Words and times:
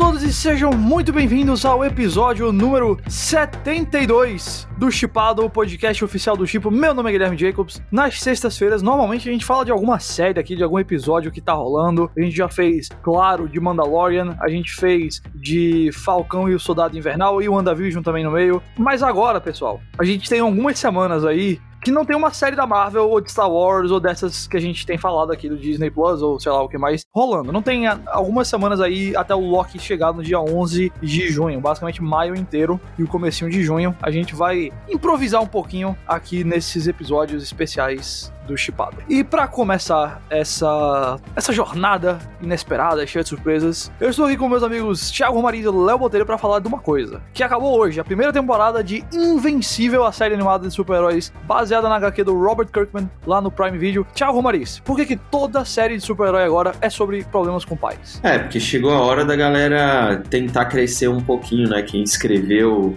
todos 0.00 0.22
e 0.22 0.32
sejam 0.32 0.70
muito 0.70 1.12
bem-vindos 1.12 1.66
ao 1.66 1.84
episódio 1.84 2.50
número 2.50 2.98
72 3.06 4.66
do 4.78 4.90
Chipado, 4.90 5.44
o 5.44 5.50
podcast 5.50 6.02
oficial 6.02 6.38
do 6.38 6.46
Chipo. 6.46 6.70
Meu 6.70 6.94
nome 6.94 7.10
é 7.10 7.12
Guilherme 7.12 7.36
Jacobs. 7.36 7.82
Nas 7.92 8.18
sextas-feiras, 8.18 8.80
normalmente 8.80 9.28
a 9.28 9.32
gente 9.32 9.44
fala 9.44 9.62
de 9.62 9.70
alguma 9.70 10.00
série 10.00 10.40
aqui, 10.40 10.56
de 10.56 10.62
algum 10.62 10.78
episódio 10.78 11.30
que 11.30 11.42
tá 11.42 11.52
rolando. 11.52 12.10
A 12.16 12.22
gente 12.22 12.34
já 12.34 12.48
fez, 12.48 12.88
claro, 13.02 13.46
de 13.46 13.60
Mandalorian, 13.60 14.38
a 14.40 14.48
gente 14.48 14.74
fez 14.74 15.20
de 15.34 15.90
Falcão 15.92 16.48
e 16.48 16.54
o 16.54 16.58
Soldado 16.58 16.96
Invernal 16.96 17.42
e 17.42 17.48
o 17.50 17.52
WandaVision 17.52 18.02
também 18.02 18.24
no 18.24 18.30
meio. 18.30 18.62
Mas 18.78 19.02
agora, 19.02 19.38
pessoal, 19.38 19.82
a 19.98 20.04
gente 20.04 20.30
tem 20.30 20.40
algumas 20.40 20.78
semanas 20.78 21.26
aí 21.26 21.60
que 21.82 21.90
não 21.90 22.04
tem 22.04 22.16
uma 22.16 22.32
série 22.32 22.56
da 22.56 22.66
Marvel 22.66 23.08
ou 23.08 23.20
de 23.20 23.30
Star 23.30 23.50
Wars 23.50 23.90
ou 23.90 23.98
dessas 23.98 24.46
que 24.46 24.56
a 24.56 24.60
gente 24.60 24.84
tem 24.84 24.98
falado 24.98 25.32
aqui 25.32 25.48
do 25.48 25.56
Disney 25.56 25.90
Plus 25.90 26.22
ou 26.22 26.38
sei 26.38 26.52
lá 26.52 26.62
o 26.62 26.68
que 26.68 26.78
mais 26.78 27.02
rolando. 27.14 27.52
Não 27.52 27.62
tem 27.62 27.86
algumas 27.86 28.48
semanas 28.48 28.80
aí 28.80 29.14
até 29.16 29.34
o 29.34 29.40
Loki 29.40 29.78
chegar 29.78 30.12
no 30.12 30.22
dia 30.22 30.40
11 30.40 30.92
de 31.00 31.28
junho, 31.28 31.60
basicamente 31.60 32.02
maio 32.02 32.34
inteiro 32.34 32.80
e 32.98 33.02
o 33.02 33.08
comecinho 33.08 33.50
de 33.50 33.62
junho. 33.62 33.96
A 34.02 34.10
gente 34.10 34.34
vai 34.34 34.70
improvisar 34.88 35.42
um 35.42 35.46
pouquinho 35.46 35.96
aqui 36.06 36.44
nesses 36.44 36.86
episódios 36.86 37.42
especiais 37.42 38.32
do 38.50 38.56
Chipado. 38.56 38.98
E 39.08 39.24
para 39.24 39.46
começar 39.46 40.22
essa 40.28 41.18
essa 41.34 41.52
jornada 41.52 42.18
inesperada, 42.42 43.06
cheia 43.06 43.22
de 43.22 43.28
surpresas, 43.28 43.90
eu 44.00 44.10
estou 44.10 44.26
aqui 44.26 44.36
com 44.36 44.48
meus 44.48 44.62
amigos 44.62 45.10
Thiago 45.10 45.36
Romariz 45.36 45.64
e 45.64 45.68
Léo 45.68 45.98
Botelho 45.98 46.26
para 46.26 46.38
falar 46.38 46.58
de 46.58 46.68
uma 46.68 46.78
coisa, 46.78 47.22
que 47.32 47.42
acabou 47.42 47.78
hoje, 47.78 48.00
a 48.00 48.04
primeira 48.04 48.32
temporada 48.32 48.82
de 48.82 49.04
Invencível, 49.12 50.04
a 50.04 50.12
série 50.12 50.34
animada 50.34 50.66
de 50.66 50.74
super-heróis 50.74 51.32
baseada 51.44 51.88
na 51.88 51.96
HQ 51.96 52.24
do 52.24 52.34
Robert 52.34 52.68
Kirkman 52.68 53.08
lá 53.26 53.40
no 53.40 53.50
Prime 53.50 53.78
Video. 53.78 54.06
Thiago 54.14 54.34
Romariz, 54.34 54.80
por 54.80 54.96
que 54.96 55.06
que 55.06 55.16
toda 55.16 55.64
série 55.64 55.96
de 55.96 56.02
super-herói 56.02 56.44
agora 56.44 56.72
é 56.80 56.90
sobre 56.90 57.24
problemas 57.24 57.64
com 57.64 57.76
pais? 57.76 58.20
É, 58.22 58.38
porque 58.38 58.60
chegou 58.60 58.92
a 58.92 59.00
hora 59.00 59.24
da 59.24 59.36
galera 59.36 60.22
tentar 60.28 60.66
crescer 60.66 61.08
um 61.08 61.20
pouquinho, 61.20 61.68
né? 61.68 61.82
Quem 61.82 62.02
escreveu 62.02 62.96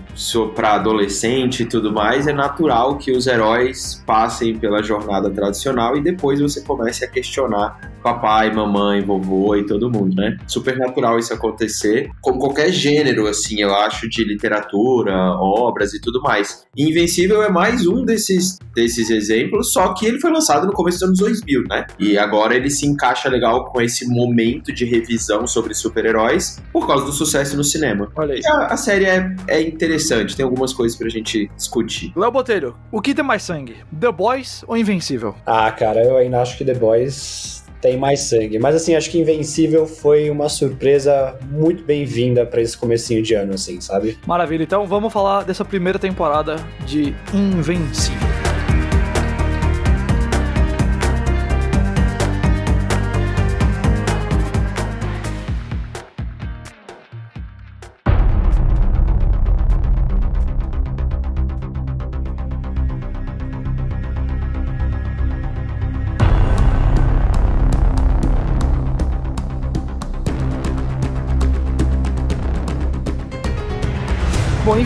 para 0.56 0.74
adolescente 0.76 1.64
e 1.64 1.66
tudo 1.66 1.92
mais, 1.92 2.28
é 2.28 2.34
natural 2.34 2.98
que 2.98 3.12
os 3.12 3.28
heróis 3.28 4.04
passem 4.06 4.58
pela 4.58 4.82
jornada 4.82 5.30
tradicional 5.44 5.98
e 5.98 6.02
depois 6.02 6.40
você 6.40 6.62
comece 6.62 7.04
a 7.04 7.08
questionar 7.08 7.92
papai, 8.02 8.52
mamãe, 8.54 9.02
vovô 9.02 9.56
e 9.56 9.66
todo 9.66 9.90
mundo, 9.90 10.16
né? 10.16 10.38
Super 10.48 10.78
natural 10.78 11.18
isso 11.20 11.34
acontecer, 11.34 12.12
com 12.22 12.38
qualquer 12.38 12.72
gênero, 12.72 13.28
assim, 13.28 13.62
eu 13.62 13.74
acho, 13.74 14.10
de 14.10 14.24
literatura, 14.24 15.14
obras 15.40 15.94
e 15.94 16.02
tudo 16.02 16.22
mais. 16.22 16.63
Invencível 16.76 17.44
é 17.44 17.50
mais 17.50 17.86
um 17.86 18.04
desses, 18.04 18.58
desses 18.76 19.12
exemplos, 19.12 19.72
só 19.72 19.94
que 19.94 20.08
ele 20.08 20.20
foi 20.20 20.32
lançado 20.32 20.66
no 20.66 20.74
começo 20.74 20.98
dos 20.98 21.08
anos 21.08 21.20
2000, 21.20 21.64
né? 21.70 21.86
E 22.00 22.18
agora 22.18 22.56
ele 22.56 22.72
se 22.72 22.88
encaixa 22.88 23.30
legal 23.30 23.66
com 23.66 23.80
esse 23.80 24.08
momento 24.08 24.74
de 24.74 24.84
revisão 24.84 25.46
sobre 25.46 25.76
super-heróis 25.76 26.60
por 26.72 26.88
causa 26.88 27.06
do 27.06 27.12
sucesso 27.12 27.56
no 27.56 27.64
cinema. 27.64 28.12
Olha 28.16 28.34
aí. 28.34 28.42
A, 28.48 28.74
a, 28.74 28.78
série 28.78 29.06
é, 29.06 29.36
é 29.48 29.62
interessante, 29.62 30.36
tem 30.36 30.44
algumas 30.44 30.74
coisas 30.74 30.98
pra 30.98 31.08
gente 31.10 31.48
discutir. 31.56 32.12
Léo 32.16 32.32
Botelho, 32.32 32.76
o 32.92 33.00
que 33.00 33.14
tem 33.14 33.24
mais 33.24 33.44
sangue? 33.44 33.76
The 34.00 34.12
Boys 34.12 34.64
ou 34.68 34.76
Invencível? 34.76 35.36
Ah, 35.46 35.72
cara, 35.72 36.04
eu 36.04 36.18
ainda 36.18 36.42
acho 36.42 36.58
que 36.58 36.66
The 36.66 36.74
Boys 36.74 37.63
tem 37.84 37.98
mais 37.98 38.22
sangue. 38.22 38.58
Mas 38.58 38.76
assim, 38.76 38.96
acho 38.96 39.12
que 39.12 39.20
Invencível 39.20 39.86
foi 39.86 40.30
uma 40.30 40.48
surpresa 40.48 41.38
muito 41.52 41.84
bem-vinda 41.84 42.46
para 42.46 42.62
esse 42.62 42.78
comecinho 42.78 43.22
de 43.22 43.34
ano, 43.34 43.54
assim, 43.54 43.82
sabe? 43.82 44.18
Maravilha. 44.26 44.64
Então 44.64 44.88
vamos 44.88 45.12
falar 45.12 45.44
dessa 45.44 45.66
primeira 45.66 46.00
temporada 46.00 46.56
de 46.86 47.14
Invencível. 47.34 48.33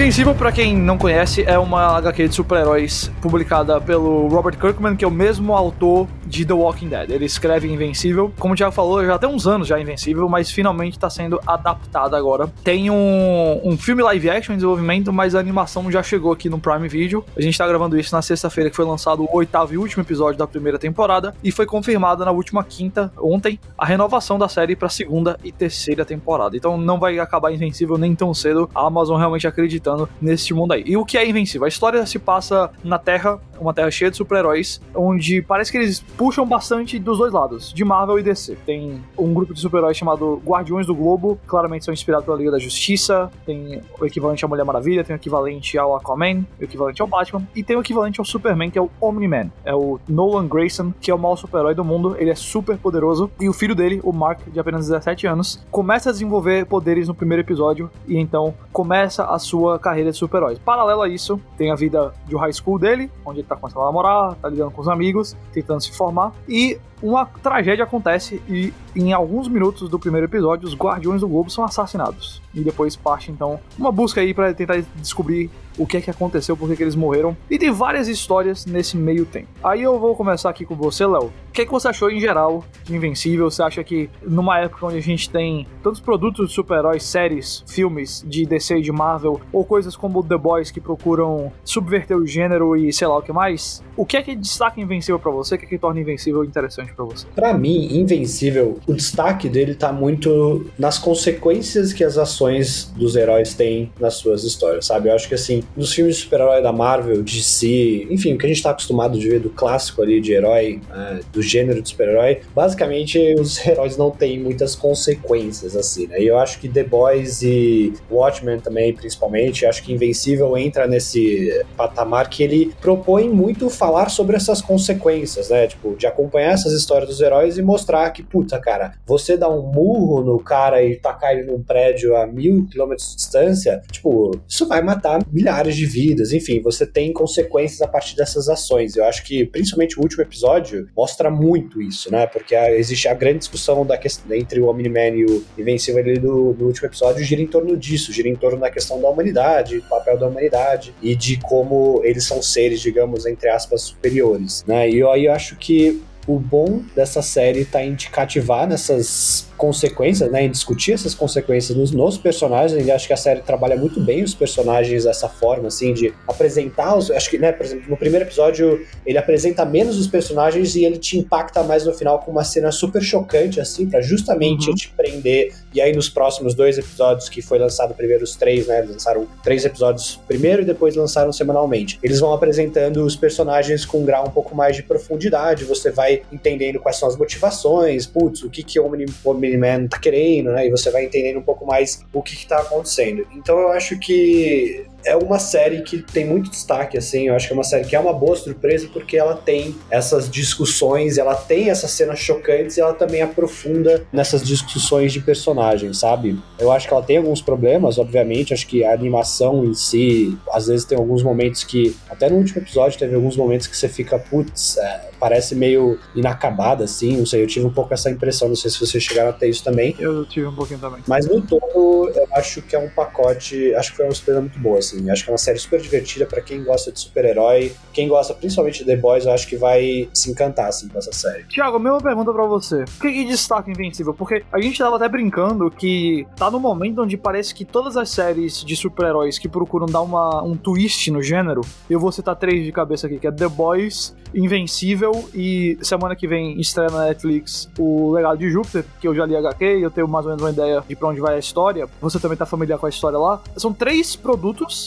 Invencível, 0.07 0.33
para 0.33 0.53
quem 0.53 0.73
não 0.73 0.97
conhece, 0.97 1.43
é 1.45 1.59
uma 1.59 1.97
HQ 1.97 2.29
de 2.29 2.33
super-heróis 2.33 3.11
publicada 3.21 3.81
pelo 3.81 4.29
Robert 4.29 4.57
Kirkman, 4.57 4.95
que 4.95 5.03
é 5.03 5.07
o 5.07 5.11
mesmo 5.11 5.53
autor 5.53 6.07
de 6.27 6.45
The 6.45 6.53
Walking 6.53 6.89
Dead. 6.89 7.11
Ele 7.11 7.25
escreve 7.25 7.71
Invencível, 7.71 8.33
como 8.37 8.53
o 8.53 8.57
Thiago 8.57 8.73
falou, 8.73 9.05
já 9.05 9.17
tem 9.17 9.29
uns 9.29 9.47
anos 9.47 9.67
já 9.67 9.79
Invencível, 9.79 10.27
mas 10.27 10.51
finalmente 10.51 10.93
está 10.93 11.09
sendo 11.09 11.39
adaptada 11.45 12.17
agora. 12.17 12.51
Tem 12.63 12.89
um, 12.89 13.61
um 13.63 13.77
filme 13.77 14.03
live 14.03 14.29
action 14.29 14.53
em 14.53 14.57
desenvolvimento, 14.57 15.13
mas 15.13 15.35
a 15.35 15.39
animação 15.39 15.89
já 15.91 16.03
chegou 16.03 16.31
aqui 16.31 16.49
no 16.49 16.59
Prime 16.59 16.87
Video. 16.87 17.23
A 17.35 17.41
gente 17.41 17.53
está 17.53 17.67
gravando 17.67 17.97
isso 17.97 18.13
na 18.13 18.21
sexta-feira, 18.21 18.69
que 18.69 18.75
foi 18.75 18.85
lançado 18.85 19.23
o 19.23 19.29
oitavo 19.35 19.73
e 19.73 19.77
último 19.77 20.03
episódio 20.03 20.37
da 20.37 20.47
primeira 20.47 20.77
temporada, 20.77 21.33
e 21.43 21.51
foi 21.51 21.65
confirmada 21.65 22.25
na 22.25 22.31
última 22.31 22.63
quinta, 22.63 23.11
ontem, 23.17 23.59
a 23.77 23.85
renovação 23.85 24.37
da 24.37 24.49
série 24.49 24.75
para 24.75 24.89
segunda 24.89 25.39
e 25.43 25.51
terceira 25.51 26.03
temporada. 26.03 26.57
Então 26.57 26.77
não 26.77 26.99
vai 26.99 27.19
acabar 27.19 27.51
Invencível 27.51 27.97
nem 27.97 28.13
tão 28.13 28.33
cedo. 28.33 28.69
A 28.75 28.85
Amazon 28.85 29.17
realmente 29.17 29.47
acredita 29.47 29.67
acreditando 29.67 30.09
nesse 30.21 30.53
mundo 30.53 30.73
aí. 30.73 30.83
E 30.85 30.97
o 30.97 31.05
que 31.05 31.17
é 31.17 31.27
Invencível? 31.27 31.65
A 31.65 31.67
história 31.67 32.05
se 32.05 32.17
passa 32.17 32.71
na 32.83 32.97
Terra, 32.97 33.39
uma 33.59 33.73
Terra 33.73 33.91
cheia 33.91 34.09
de 34.09 34.17
super-heróis, 34.17 34.81
onde 34.95 35.41
parece 35.41 35.71
que 35.71 35.77
eles 35.77 36.03
puxam 36.17 36.45
bastante 36.45 36.97
dos 36.97 37.19
dois 37.19 37.31
lados, 37.31 37.71
de 37.71 37.85
Marvel 37.85 38.17
e 38.17 38.23
DC. 38.23 38.57
Tem 38.65 39.03
um 39.17 39.33
grupo 39.33 39.53
de 39.53 39.59
super-heróis 39.59 39.95
chamado 39.95 40.41
Guardiões 40.43 40.87
do 40.87 40.95
Globo, 40.95 41.37
claramente 41.45 41.85
são 41.85 41.93
inspirados 41.93 42.25
pela 42.25 42.35
Liga 42.35 42.51
da 42.51 42.59
Justiça, 42.59 43.31
tem 43.45 43.81
o 43.99 44.05
equivalente 44.05 44.43
à 44.43 44.47
Mulher 44.47 44.65
Maravilha, 44.65 45.03
tem 45.03 45.15
o 45.15 45.17
equivalente 45.17 45.77
ao 45.77 45.95
Aquaman, 45.95 46.43
o 46.59 46.63
equivalente 46.63 47.01
ao 47.01 47.07
Batman, 47.07 47.47
e 47.55 47.63
tem 47.63 47.77
o 47.77 47.81
equivalente 47.81 48.19
ao 48.19 48.25
Superman, 48.25 48.71
que 48.71 48.79
é 48.79 48.81
o 48.81 48.89
Omni-Man. 48.99 49.51
É 49.63 49.75
o 49.75 49.99
Nolan 50.09 50.47
Grayson, 50.47 50.91
que 50.99 51.11
é 51.11 51.13
o 51.13 51.19
maior 51.19 51.35
super-herói 51.35 51.75
do 51.75 51.85
mundo, 51.85 52.15
ele 52.17 52.31
é 52.31 52.35
super 52.35 52.77
poderoso, 52.77 53.29
e 53.39 53.47
o 53.47 53.53
filho 53.53 53.75
dele, 53.75 54.01
o 54.03 54.11
Mark, 54.11 54.41
de 54.47 54.59
apenas 54.59 54.87
17 54.87 55.27
anos, 55.27 55.63
começa 55.69 56.09
a 56.09 56.11
desenvolver 56.11 56.65
poderes 56.65 57.07
no 57.07 57.13
primeiro 57.13 57.43
episódio, 57.43 57.91
e 58.07 58.17
então 58.17 58.55
começa 58.73 59.25
a 59.25 59.37
sua 59.37 59.77
carreira 59.77 60.11
de 60.11 60.17
super-herói. 60.17 60.57
Paralelo 60.65 61.03
a 61.03 61.09
isso, 61.09 61.39
tem 61.57 61.71
a 61.71 61.75
vida 61.75 62.11
de 62.25 62.35
high 62.35 62.53
school 62.53 62.79
dele, 62.79 63.11
onde 63.23 63.41
ele 63.41 63.47
tá 63.47 63.55
começando 63.55 63.83
a 63.83 63.85
namorar, 63.85 64.35
tá 64.35 64.49
lidando 64.49 64.71
com 64.71 64.81
os 64.81 64.87
amigos, 64.87 65.35
tentando 65.53 65.81
se 65.81 65.91
formar, 65.91 66.06
e 66.47 66.79
uma 67.01 67.25
tragédia 67.25 67.83
acontece 67.83 68.41
e 68.47 68.73
em 68.95 69.13
alguns 69.13 69.47
minutos 69.47 69.89
do 69.89 69.99
primeiro 69.99 70.25
episódio 70.25 70.67
os 70.67 70.75
Guardiões 70.75 71.21
do 71.21 71.27
Globo 71.27 71.49
são 71.49 71.63
assassinados. 71.63 72.41
E 72.53 72.61
depois 72.61 72.95
parte 72.95 73.31
então 73.31 73.59
uma 73.77 73.91
busca 73.91 74.21
aí 74.21 74.33
para 74.33 74.53
tentar 74.53 74.81
descobrir 74.95 75.49
o 75.77 75.85
que 75.85 75.97
é 75.97 76.01
que 76.01 76.09
aconteceu, 76.09 76.57
por 76.57 76.67
que, 76.67 76.75
que 76.75 76.83
eles 76.83 76.95
morreram. 76.95 77.37
E 77.49 77.57
tem 77.57 77.71
várias 77.71 78.07
histórias 78.07 78.65
nesse 78.65 78.97
meio 78.97 79.25
tempo. 79.25 79.47
Aí 79.63 79.83
eu 79.83 79.99
vou 79.99 80.15
começar 80.15 80.49
aqui 80.49 80.65
com 80.65 80.75
você, 80.75 81.05
Léo. 81.05 81.31
O 81.49 81.51
que, 81.51 81.61
é 81.61 81.65
que 81.65 81.71
você 81.71 81.87
achou 81.87 82.09
em 82.09 82.19
geral 82.19 82.63
de 82.83 82.95
Invencível? 82.95 83.49
Você 83.49 83.61
acha 83.61 83.83
que 83.83 84.09
numa 84.23 84.59
época 84.59 84.85
onde 84.85 84.97
a 84.97 85.01
gente 85.01 85.29
tem 85.29 85.67
tantos 85.81 85.99
produtos 85.99 86.49
de 86.49 86.55
super-heróis, 86.55 87.03
séries, 87.03 87.63
filmes 87.67 88.23
de 88.27 88.45
DC 88.45 88.77
e 88.77 88.81
de 88.81 88.91
Marvel, 88.91 89.39
ou 89.51 89.63
coisas 89.63 89.95
como 89.95 90.23
The 90.23 90.37
Boys 90.37 90.71
que 90.71 90.81
procuram 90.81 91.51
subverter 91.63 92.17
o 92.17 92.25
gênero 92.25 92.75
e 92.75 92.91
sei 92.91 93.07
lá 93.07 93.17
o 93.17 93.21
que 93.21 93.31
mais, 93.31 93.83
o 93.95 94.05
que 94.05 94.17
é 94.17 94.23
que 94.23 94.35
destaca 94.35 94.79
Invencível 94.81 95.19
para 95.19 95.31
você? 95.31 95.55
O 95.55 95.57
que 95.57 95.65
é 95.65 95.69
que 95.69 95.77
torna 95.77 95.99
Invencível 95.99 96.43
interessante 96.43 96.86
para 96.95 97.05
você? 97.05 97.25
Para 97.35 97.53
mim, 97.53 97.97
Invencível, 97.97 98.79
o 98.87 98.93
destaque 98.93 99.49
dele 99.49 99.75
tá 99.75 99.91
muito 99.91 100.65
nas 100.77 100.97
consequências 100.97 101.93
que 101.93 102.03
as 102.03 102.17
ações 102.17 102.91
dos 102.95 103.15
heróis 103.15 103.53
têm 103.53 103.91
nas 103.99 104.15
suas 104.15 104.43
histórias, 104.43 104.85
sabe? 104.85 105.09
Eu 105.09 105.15
acho 105.15 105.27
que 105.27 105.35
assim, 105.35 105.63
nos 105.75 105.93
filmes 105.93 106.17
de 106.17 106.23
super-herói 106.23 106.61
da 106.61 106.71
Marvel, 106.71 107.21
de 107.23 107.43
si, 107.43 108.07
enfim, 108.09 108.33
o 108.33 108.37
que 108.37 108.45
a 108.45 108.49
gente 108.49 108.61
tá 108.61 108.71
acostumado 108.71 109.17
de 109.17 109.27
ver 109.27 109.39
do 109.39 109.49
clássico 109.49 110.01
ali 110.01 110.19
de 110.19 110.33
herói, 110.33 110.81
né, 110.89 111.19
do 111.31 111.41
gênero 111.41 111.81
de 111.81 111.89
super-herói, 111.89 112.41
basicamente 112.55 113.35
os 113.39 113.57
heróis 113.65 113.97
não 113.97 114.11
têm 114.11 114.39
muitas 114.39 114.75
consequências, 114.75 115.75
assim, 115.75 116.07
né? 116.07 116.21
E 116.21 116.27
eu 116.27 116.37
acho 116.37 116.59
que 116.59 116.67
The 116.67 116.83
Boys 116.83 117.41
e 117.41 117.93
Watchmen 118.09 118.59
também, 118.59 118.93
principalmente, 118.93 119.65
acho 119.65 119.83
que 119.83 119.93
Invencível 119.93 120.57
entra 120.57 120.87
nesse 120.87 121.63
patamar 121.75 122.29
que 122.29 122.43
ele 122.43 122.73
propõe 122.81 123.29
muito 123.29 123.69
falar 123.69 124.09
sobre 124.09 124.35
essas 124.35 124.61
consequências, 124.61 125.49
né? 125.49 125.67
Tipo, 125.67 125.95
de 125.95 126.05
acompanhar 126.05 126.53
essas 126.53 126.73
histórias 126.77 127.09
dos 127.09 127.21
heróis 127.21 127.57
e 127.57 127.61
mostrar 127.61 128.09
que, 128.11 128.23
puta, 128.23 128.59
cara, 128.59 128.93
você 129.05 129.37
dá 129.37 129.49
um 129.49 129.61
murro 129.71 130.21
no 130.21 130.39
cara 130.39 130.83
e 130.83 130.95
tacar 130.95 131.33
ele 131.33 131.43
num 131.43 131.61
prédio 131.61 132.15
a 132.15 132.25
mil 132.25 132.65
quilômetros 132.65 133.09
de 133.09 133.15
distância, 133.15 133.81
tipo, 133.91 134.31
isso 134.47 134.67
vai 134.67 134.81
matar 134.81 135.21
milhares 135.31 135.75
de 135.75 135.85
vidas, 135.85 136.31
enfim, 136.33 136.61
você 136.61 136.85
tem 136.85 137.11
consequências 137.11 137.81
a 137.81 137.87
partir 137.87 138.15
dessas 138.15 138.49
ações. 138.49 138.95
Eu 138.95 139.05
acho 139.05 139.23
que, 139.23 139.45
principalmente 139.45 139.99
o 139.99 140.01
último 140.03 140.23
episódio, 140.23 140.87
mostra 140.95 141.29
muito 141.29 141.81
isso, 141.81 142.11
né? 142.11 142.27
Porque 142.27 142.55
existe 142.55 143.07
a 143.07 143.13
grande 143.13 143.39
discussão 143.39 143.85
da 143.85 143.97
questão, 143.97 144.35
entre 144.35 144.59
o 144.59 144.67
Omni-Man 144.67 145.15
e 145.15 145.25
o 145.25 145.45
Invencível 145.57 146.01
ali 146.01 146.19
do, 146.19 146.53
do, 146.53 146.65
último 146.65 146.87
episódio, 146.87 147.23
gira 147.23 147.41
em 147.41 147.47
torno 147.47 147.75
disso, 147.75 148.11
gira 148.11 148.27
em 148.27 148.35
torno 148.35 148.59
da 148.59 148.69
questão 148.69 149.01
da 149.01 149.09
humanidade, 149.09 149.79
do 149.79 149.87
papel 149.87 150.17
da 150.17 150.27
humanidade 150.27 150.93
e 151.01 151.15
de 151.15 151.37
como 151.37 152.01
eles 152.03 152.23
são 152.23 152.41
seres, 152.41 152.81
digamos, 152.81 153.25
entre 153.25 153.49
aspas, 153.49 153.81
superiores, 153.81 154.63
né? 154.67 154.89
E 154.89 154.99
eu 154.99 155.31
acho 155.31 155.55
que 155.55 156.01
o 156.27 156.37
bom 156.37 156.81
dessa 156.93 157.21
série 157.21 157.63
tá 157.63 157.81
em 157.81 157.95
te 157.95 158.09
cativar 158.11 158.67
nessas 158.67 159.47
consequências, 159.57 160.29
né, 160.29 160.43
em 160.43 160.51
discutir 160.51 160.91
essas 160.91 161.15
consequências 161.15 161.75
nos, 161.75 161.91
nos 161.91 162.17
personagens. 162.17 162.85
E 162.85 162.91
acho 162.91 163.07
que 163.07 163.13
a 163.13 163.17
série 163.17 163.41
trabalha 163.41 163.75
muito 163.75 163.99
bem 163.99 164.23
os 164.23 164.35
personagens 164.35 165.05
dessa 165.05 165.27
forma, 165.27 165.69
assim, 165.69 165.93
de 165.93 166.13
apresentar 166.27 166.95
os. 166.95 167.09
Acho 167.09 167.29
que, 167.29 167.37
né, 167.37 167.51
por 167.51 167.65
exemplo, 167.65 167.89
no 167.89 167.97
primeiro 167.97 168.25
episódio 168.25 168.85
ele 169.05 169.17
apresenta 169.17 169.65
menos 169.65 169.97
os 169.97 170.05
personagens 170.05 170.75
e 170.75 170.85
ele 170.85 170.97
te 170.97 171.17
impacta 171.17 171.63
mais 171.63 171.85
no 171.85 171.93
final 171.93 172.19
com 172.19 172.29
uma 172.29 172.43
cena 172.43 172.71
super 172.71 173.01
chocante, 173.01 173.59
assim, 173.59 173.89
para 173.89 174.01
justamente 174.01 174.69
uhum. 174.69 174.75
te 174.75 174.89
prender. 174.89 175.53
E 175.73 175.81
aí 175.81 175.95
nos 175.95 176.09
próximos 176.09 176.53
dois 176.53 176.77
episódios 176.77 177.29
que 177.29 177.41
foi 177.41 177.57
lançado 177.57 177.93
primeiro 177.93 178.23
os 178.23 178.35
três, 178.35 178.67
né, 178.67 178.79
eles 178.79 178.91
lançaram 178.91 179.27
três 179.43 179.63
episódios 179.65 180.19
primeiro 180.27 180.61
e 180.61 180.65
depois 180.65 180.95
lançaram 180.95 181.31
semanalmente. 181.31 181.97
Eles 182.03 182.19
vão 182.19 182.33
apresentando 182.33 183.03
os 183.03 183.15
personagens 183.15 183.85
com 183.85 184.01
um 184.01 184.05
grau 184.05 184.27
um 184.27 184.31
pouco 184.31 184.53
mais 184.53 184.75
de 184.75 184.83
profundidade. 184.83 185.63
Você 185.63 185.89
vai 185.89 186.16
entendendo 186.31 186.79
quais 186.79 186.97
são 186.97 187.07
as 187.07 187.17
motivações, 187.17 188.05
putz, 188.05 188.43
o 188.43 188.49
que 188.49 188.63
que 188.63 188.79
o 188.79 188.85
Omni 188.85 189.57
Man 189.57 189.87
tá 189.87 189.99
querendo, 189.99 190.51
né? 190.51 190.67
E 190.67 190.69
você 190.71 190.89
vai 190.91 191.05
entendendo 191.05 191.39
um 191.39 191.43
pouco 191.43 191.65
mais 191.65 192.03
o 192.13 192.21
que, 192.21 192.35
que 192.35 192.47
tá 192.47 192.59
acontecendo. 192.59 193.25
Então 193.35 193.57
eu 193.59 193.69
acho 193.69 193.97
que 193.99 194.85
é 195.07 195.15
uma 195.15 195.39
série 195.39 195.81
que 195.81 196.01
tem 196.01 196.25
muito 196.25 196.49
destaque, 196.51 196.97
assim. 196.97 197.27
Eu 197.27 197.35
acho 197.35 197.47
que 197.47 197.53
é 197.53 197.55
uma 197.55 197.63
série 197.63 197.85
que 197.85 197.95
é 197.95 197.99
uma 197.99 198.13
boa 198.13 198.35
surpresa 198.35 198.89
porque 198.91 199.17
ela 199.17 199.35
tem 199.35 199.73
essas 199.89 200.29
discussões, 200.29 201.17
ela 201.17 201.33
tem 201.33 201.69
essas 201.69 201.91
cenas 201.91 202.19
chocantes 202.19 202.77
e 202.77 202.81
ela 202.81 202.93
também 202.93 203.21
aprofunda 203.21 204.05
nessas 204.11 204.45
discussões 204.45 205.13
de 205.13 205.21
personagens, 205.21 205.99
sabe? 205.99 206.37
Eu 206.59 206.71
acho 206.71 206.87
que 206.87 206.93
ela 206.93 207.01
tem 207.01 207.17
alguns 207.17 207.41
problemas, 207.41 207.97
obviamente. 207.97 208.53
Acho 208.53 208.67
que 208.67 208.83
a 208.83 208.93
animação 208.93 209.63
em 209.63 209.73
si, 209.73 210.37
às 210.51 210.67
vezes 210.67 210.85
tem 210.85 210.97
alguns 210.97 211.23
momentos 211.23 211.63
que, 211.63 211.95
até 212.09 212.29
no 212.29 212.35
último 212.35 212.61
episódio, 212.61 212.99
teve 212.99 213.15
alguns 213.15 213.37
momentos 213.37 213.65
que 213.65 213.77
você 213.77 213.87
fica, 213.87 214.19
putz, 214.19 214.77
é, 214.77 215.09
parece 215.19 215.55
meio 215.55 215.97
inacabada, 216.15 216.83
assim. 216.83 217.15
Não 217.15 217.25
sei, 217.25 217.43
eu 217.43 217.47
tive 217.47 217.65
um 217.65 217.73
pouco 217.73 217.93
essa 217.93 218.09
impressão. 218.09 218.49
Não 218.49 218.55
sei 218.55 218.69
se 218.69 218.79
vocês 218.79 219.01
chegaram 219.01 219.29
a 219.29 219.33
ter 219.33 219.47
isso 219.47 219.63
também. 219.63 219.95
Eu 219.97 220.25
tive 220.25 220.47
um 220.47 220.55
pouquinho 220.55 220.79
também. 220.79 221.01
Mas 221.07 221.25
no 221.25 221.41
todo, 221.41 222.11
eu 222.13 222.27
acho 222.33 222.61
que 222.61 222.75
é 222.75 222.79
um 222.79 222.89
pacote, 222.89 223.73
acho 223.75 223.91
que 223.91 223.97
foi 223.97 224.05
uma 224.05 224.13
surpresa 224.13 224.41
muito 224.41 224.59
boa, 224.59 224.79
assim 224.79 224.96
assim. 224.97 225.09
Acho 225.09 225.23
que 225.23 225.29
é 225.29 225.33
uma 225.33 225.37
série 225.37 225.59
super 225.59 225.79
divertida 225.79 226.25
para 226.25 226.41
quem 226.41 226.63
gosta 226.63 226.91
de 226.91 226.99
super-herói. 226.99 227.71
Quem 227.93 228.07
gosta 228.07 228.33
principalmente 228.33 228.79
de 228.79 228.85
The 228.85 228.97
Boys, 228.97 229.25
eu 229.25 229.31
acho 229.31 229.47
que 229.47 229.55
vai 229.55 230.09
se 230.13 230.29
encantar 230.29 230.67
assim, 230.67 230.87
com 230.87 230.97
essa 230.97 231.11
série. 231.11 231.43
Tiago, 231.45 231.79
mesma 231.79 232.01
pergunta 232.01 232.31
para 232.33 232.45
você. 232.45 232.83
Por 232.85 233.01
que, 233.01 233.11
que 233.11 233.25
destaca 233.25 233.69
Invencível? 233.69 234.13
Porque 234.13 234.43
a 234.51 234.59
gente 234.59 234.77
tava 234.77 234.95
até 234.95 235.07
brincando 235.07 235.69
que 235.69 236.25
tá 236.35 236.49
no 236.49 236.59
momento 236.59 237.01
onde 237.01 237.17
parece 237.17 237.53
que 237.53 237.63
todas 237.63 237.95
as 237.97 238.09
séries 238.09 238.63
de 238.63 238.75
super-heróis 238.75 239.37
que 239.37 239.47
procuram 239.47 239.85
dar 239.85 240.01
uma, 240.01 240.43
um 240.43 240.55
twist 240.55 241.11
no 241.11 241.21
gênero, 241.21 241.61
eu 241.89 241.99
vou 241.99 242.11
citar 242.11 242.35
três 242.35 242.63
de 242.63 242.71
cabeça 242.71 243.07
aqui, 243.07 243.19
que 243.19 243.27
é 243.27 243.31
The 243.31 243.47
Boys, 243.47 244.15
Invencível 244.33 245.29
e 245.33 245.77
semana 245.81 246.15
que 246.15 246.27
vem 246.27 246.59
estreia 246.59 246.89
na 246.89 247.05
Netflix 247.05 247.69
o 247.77 248.11
Legado 248.11 248.37
de 248.37 248.49
Júpiter, 248.49 248.85
que 248.99 249.07
eu 249.07 249.15
já 249.15 249.25
li 249.25 249.35
HQ 249.35 249.65
eu 249.81 249.91
tenho 249.91 250.07
mais 250.07 250.25
ou 250.25 250.31
menos 250.31 250.43
uma 250.43 250.51
ideia 250.51 250.83
de 250.87 250.95
pra 250.95 251.09
onde 251.09 251.19
vai 251.19 251.35
a 251.35 251.39
história. 251.39 251.87
Você 252.01 252.19
também 252.19 252.37
tá 252.37 252.45
familiar 252.45 252.77
com 252.77 252.85
a 252.85 252.89
história 252.89 253.17
lá. 253.17 253.41
São 253.55 253.73
três 253.73 254.15
produtos 254.15 254.86